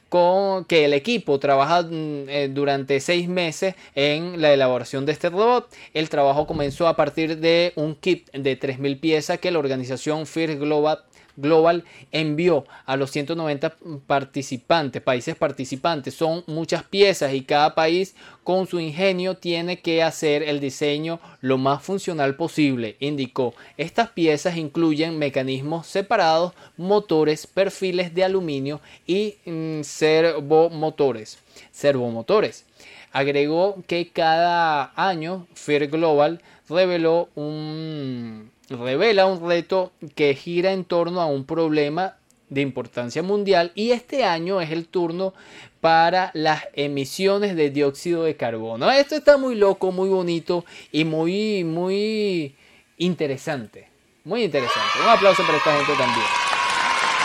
con 0.09 0.65
que 0.65 0.85
el 0.85 0.93
equipo 0.93 1.39
trabaja 1.39 1.81
mm, 1.81 2.29
eh, 2.29 2.49
durante 2.53 2.99
seis 2.99 3.27
meses 3.27 3.73
en 3.95 4.39
la 4.39 4.53
elaboración 4.53 5.05
de 5.07 5.13
este 5.13 5.31
robot. 5.31 5.67
El 5.95 6.09
trabajo 6.09 6.45
comenzó 6.45 6.87
a 6.87 6.95
partir 6.95 7.39
de 7.39 7.73
un 7.75 7.95
kit 7.95 8.31
de 8.31 8.59
3.000 8.59 8.99
piezas 8.99 9.39
que 9.39 9.49
la 9.49 9.59
organización 9.59 10.27
First 10.27 10.59
Global 10.59 10.99
Global 11.37 11.83
envió 12.11 12.65
a 12.85 12.95
los 12.97 13.11
190 13.11 13.75
participantes, 14.07 15.01
países 15.01 15.35
participantes. 15.35 16.13
Son 16.13 16.43
muchas 16.47 16.83
piezas 16.83 17.33
y 17.33 17.41
cada 17.41 17.75
país 17.75 18.15
con 18.43 18.67
su 18.67 18.79
ingenio 18.79 19.37
tiene 19.37 19.79
que 19.81 20.03
hacer 20.03 20.43
el 20.43 20.59
diseño 20.59 21.19
lo 21.41 21.57
más 21.57 21.83
funcional 21.83 22.35
posible, 22.35 22.95
indicó. 22.99 23.53
Estas 23.77 24.09
piezas 24.09 24.57
incluyen 24.57 25.17
mecanismos 25.17 25.87
separados, 25.87 26.53
motores, 26.77 27.47
perfiles 27.47 28.13
de 28.13 28.23
aluminio 28.23 28.81
y 29.07 29.35
mm, 29.45 29.81
servomotores. 29.81 31.39
servomotores. 31.71 32.65
Agregó 33.11 33.81
que 33.87 34.09
cada 34.09 34.91
año 34.95 35.47
Fair 35.53 35.87
Global 35.87 36.41
reveló 36.67 37.29
un 37.35 38.51
revela 38.69 39.25
un 39.25 39.47
reto 39.47 39.91
que 40.15 40.33
gira 40.35 40.71
en 40.71 40.85
torno 40.85 41.21
a 41.21 41.25
un 41.25 41.45
problema 41.45 42.17
de 42.49 42.61
importancia 42.61 43.23
mundial 43.23 43.71
y 43.75 43.91
este 43.91 44.23
año 44.23 44.61
es 44.61 44.71
el 44.71 44.87
turno 44.87 45.33
para 45.81 46.31
las 46.33 46.63
emisiones 46.73 47.55
de 47.55 47.69
dióxido 47.69 48.23
de 48.23 48.35
carbono. 48.35 48.91
Esto 48.91 49.15
está 49.15 49.37
muy 49.37 49.55
loco, 49.55 49.91
muy 49.91 50.09
bonito 50.09 50.65
y 50.91 51.05
muy, 51.05 51.63
muy 51.63 52.55
interesante. 52.97 53.89
Muy 54.23 54.43
interesante. 54.43 54.99
Un 55.03 55.09
aplauso 55.09 55.43
para 55.45 55.57
esta 55.57 55.75
gente 55.77 55.93
también. 55.93 56.25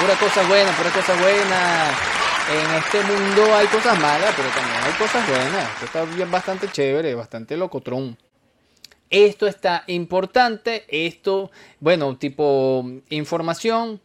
Pura 0.00 0.14
cosa 0.16 0.46
buena, 0.46 0.70
pura 0.72 0.90
cosa 0.90 1.14
buena. 1.14 1.90
En 2.50 2.74
este 2.76 3.02
mundo 3.04 3.54
hay 3.54 3.66
cosas 3.68 3.98
malas, 3.98 4.34
pero 4.36 4.48
también 4.48 4.76
hay 4.82 4.92
cosas 4.92 5.26
buenas. 5.26 5.70
Esto 5.74 5.84
está 5.86 6.04
bien 6.04 6.30
bastante 6.30 6.68
chévere, 6.68 7.14
bastante 7.14 7.56
locotrón. 7.56 8.18
Esto 9.10 9.48
está 9.48 9.82
importante, 9.88 10.84
esto, 10.88 11.50
bueno, 11.80 12.16
tipo 12.16 12.88
información, 13.08 14.00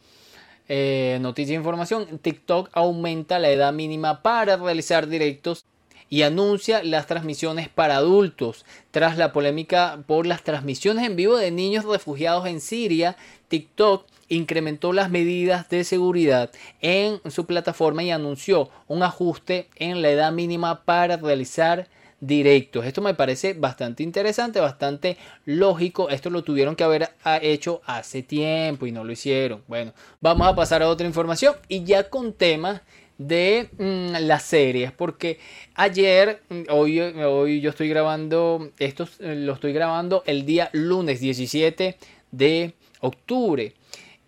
eh, 0.67 1.19
noticia 1.21 1.51
de 1.51 1.59
información, 1.59 2.17
TikTok 2.17 2.69
aumenta 2.73 3.37
la 3.37 3.51
edad 3.51 3.71
mínima 3.71 4.23
para 4.23 4.57
realizar 4.57 5.07
directos 5.07 5.63
y 6.09 6.23
anuncia 6.23 6.83
las 6.83 7.05
transmisiones 7.05 7.69
para 7.69 7.97
adultos. 7.97 8.65
Tras 8.89 9.15
la 9.17 9.31
polémica 9.31 9.99
por 10.07 10.25
las 10.25 10.43
transmisiones 10.43 11.05
en 11.05 11.15
vivo 11.15 11.37
de 11.37 11.51
niños 11.51 11.85
refugiados 11.85 12.47
en 12.47 12.59
Siria, 12.59 13.15
TikTok 13.47 14.07
incrementó 14.27 14.91
las 14.91 15.11
medidas 15.11 15.69
de 15.69 15.83
seguridad 15.83 16.49
en 16.81 17.19
su 17.29 17.45
plataforma 17.45 18.01
y 18.01 18.09
anunció 18.09 18.71
un 18.87 19.03
ajuste 19.03 19.69
en 19.75 20.01
la 20.01 20.09
edad 20.09 20.31
mínima 20.31 20.83
para 20.83 21.17
realizar 21.17 21.77
directos. 21.77 22.04
Esto 22.21 23.01
me 23.01 23.13
parece 23.13 23.53
bastante 23.53 24.01
interesante, 24.01 24.59
bastante 24.59 25.17
lógico. 25.45 26.09
Esto 26.09 26.29
lo 26.29 26.43
tuvieron 26.43 26.75
que 26.75 26.83
haber 26.83 27.09
ah, 27.23 27.39
hecho 27.41 27.81
hace 27.85 28.23
tiempo 28.23 28.85
y 28.85 28.91
no 28.91 29.03
lo 29.03 29.11
hicieron. 29.11 29.63
Bueno, 29.67 29.93
vamos 30.21 30.47
a 30.47 30.55
pasar 30.55 30.81
a 30.81 30.89
otra 30.89 31.05
información 31.05 31.55
y 31.67 31.83
ya 31.83 32.09
con 32.09 32.33
temas 32.33 32.81
de 33.17 33.69
mm, 33.77 34.25
las 34.27 34.43
series 34.43 34.91
porque 34.91 35.39
ayer 35.75 36.41
mm, 36.49 36.63
hoy, 36.69 36.99
hoy 36.99 37.61
yo 37.61 37.69
estoy 37.69 37.87
grabando 37.87 38.71
esto 38.77 39.07
eh, 39.19 39.35
lo 39.35 39.53
estoy 39.53 39.71
grabando 39.71 40.21
el 40.25 40.45
día 40.45 40.69
lunes 40.73 41.21
17 41.21 41.97
de 42.31 42.73
octubre 42.99 43.73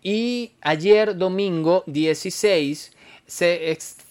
y 0.02 0.52
ayer 0.62 1.18
domingo 1.18 1.84
16 1.86 2.92
se, 3.26 3.70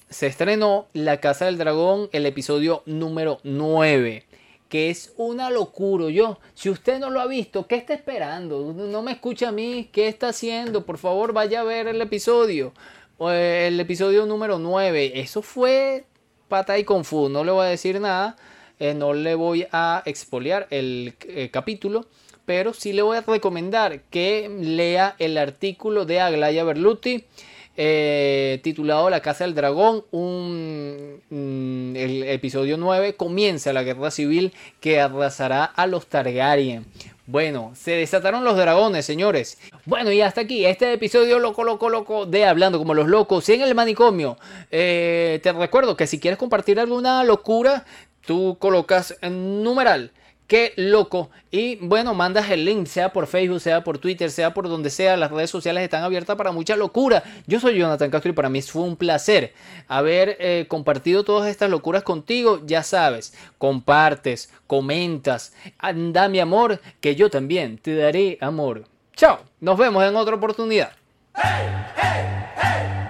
se 0.09 0.27
estrenó 0.27 0.87
La 0.93 1.19
Casa 1.19 1.45
del 1.45 1.57
Dragón, 1.57 2.09
el 2.11 2.25
episodio 2.25 2.83
número 2.85 3.39
9 3.43 4.25
que 4.69 4.89
es 4.89 5.13
una 5.17 5.49
locura. 5.49 6.09
Yo, 6.09 6.39
si 6.53 6.69
usted 6.69 6.99
no 6.99 7.09
lo 7.09 7.21
ha 7.21 7.27
visto, 7.27 7.67
¿qué 7.67 7.75
está 7.75 7.93
esperando? 7.93 8.73
No 8.73 9.01
me 9.01 9.13
escucha 9.13 9.49
a 9.49 9.51
mí, 9.51 9.89
¿qué 9.91 10.07
está 10.07 10.29
haciendo? 10.29 10.85
Por 10.85 10.97
favor, 10.97 11.33
vaya 11.33 11.61
a 11.61 11.63
ver 11.63 11.87
el 11.87 12.01
episodio. 12.01 12.73
El 13.19 13.79
episodio 13.79 14.25
número 14.25 14.59
9. 14.59 15.19
Eso 15.19 15.41
fue 15.41 16.05
pata 16.47 16.77
y 16.77 16.83
confu. 16.83 17.29
No 17.29 17.43
le 17.43 17.51
voy 17.51 17.65
a 17.65 17.69
decir 17.69 17.99
nada. 17.99 18.35
Eh, 18.79 18.93
no 18.93 19.13
le 19.13 19.35
voy 19.35 19.67
a 19.71 20.03
expoliar 20.05 20.67
el 20.69 21.15
eh, 21.27 21.49
capítulo. 21.51 22.05
Pero 22.45 22.73
sí 22.73 22.93
le 22.93 23.01
voy 23.01 23.17
a 23.17 23.21
recomendar 23.21 24.01
que 24.03 24.49
lea 24.49 25.15
el 25.19 25.37
artículo 25.37 26.05
de 26.05 26.21
Aglaya 26.21 26.63
Berluti 26.63 27.25
eh, 27.77 28.59
titulado 28.63 29.09
La 29.09 29.21
Casa 29.21 29.43
del 29.43 29.53
Dragón, 29.53 30.03
un, 30.11 31.21
mm, 31.29 31.95
el 31.95 32.23
episodio 32.23 32.75
9 32.77 33.15
comienza 33.15 33.71
la 33.71 33.83
guerra 33.83 34.11
civil 34.11 34.51
que 34.79 34.99
arrasará 34.99 35.63
a 35.63 35.85
los 35.87 36.07
Targaryen. 36.07 36.85
Bueno, 37.27 37.73
se 37.75 37.91
desataron 37.91 38.43
los 38.43 38.57
dragones, 38.57 39.05
señores. 39.05 39.59
Bueno, 39.85 40.11
y 40.11 40.21
hasta 40.21 40.41
aquí 40.41 40.65
este 40.65 40.93
episodio 40.93 41.39
loco, 41.39 41.63
loco, 41.63 41.89
loco 41.89 42.25
de 42.25 42.45
Hablando 42.45 42.79
como 42.79 42.93
los 42.93 43.07
locos 43.07 43.47
en 43.49 43.61
el 43.61 43.75
manicomio. 43.75 44.37
Eh, 44.71 45.39
te 45.43 45.51
recuerdo 45.51 45.97
que 45.97 46.07
si 46.07 46.19
quieres 46.19 46.39
compartir 46.39 46.79
alguna 46.79 47.23
locura, 47.25 47.85
tú 48.25 48.57
colocas 48.59 49.17
en 49.21 49.61
numeral 49.61 50.11
Qué 50.47 50.71
loco. 50.77 51.29
Y 51.51 51.75
bueno, 51.75 52.13
mandas 52.13 52.49
el 52.49 52.63
link, 52.63 52.87
sea 52.87 53.11
por 53.11 53.27
Facebook, 53.27 53.59
sea 53.59 53.83
por 53.83 53.97
Twitter, 53.97 54.31
sea 54.31 54.53
por 54.53 54.69
donde 54.69 54.89
sea. 54.89 55.17
Las 55.17 55.29
redes 55.29 55.49
sociales 55.49 55.83
están 55.83 56.03
abiertas 56.03 56.37
para 56.37 56.53
mucha 56.53 56.77
locura. 56.77 57.21
Yo 57.47 57.59
soy 57.59 57.77
Jonathan 57.77 58.09
Castro 58.09 58.31
y 58.31 58.33
para 58.33 58.49
mí 58.49 58.61
fue 58.61 58.83
un 58.83 58.95
placer 58.95 59.53
haber 59.89 60.37
eh, 60.39 60.65
compartido 60.69 61.25
todas 61.25 61.49
estas 61.49 61.69
locuras 61.69 62.03
contigo. 62.03 62.61
Ya 62.65 62.81
sabes, 62.81 63.33
compartes, 63.57 64.49
comentas. 64.67 65.53
Ah, 65.79 65.89
Anda 65.89 66.29
mi 66.29 66.39
amor, 66.39 66.79
que 67.01 67.15
yo 67.15 67.29
también 67.29 67.77
te 67.77 67.95
daré 67.95 68.37
amor. 68.39 68.85
Chao, 69.15 69.39
nos 69.59 69.77
vemos 69.77 70.01
en 70.05 70.15
otra 70.15 70.35
oportunidad. 70.35 70.91
Hey, 71.35 71.67
hey, 71.97 72.25
hey, 72.55 73.07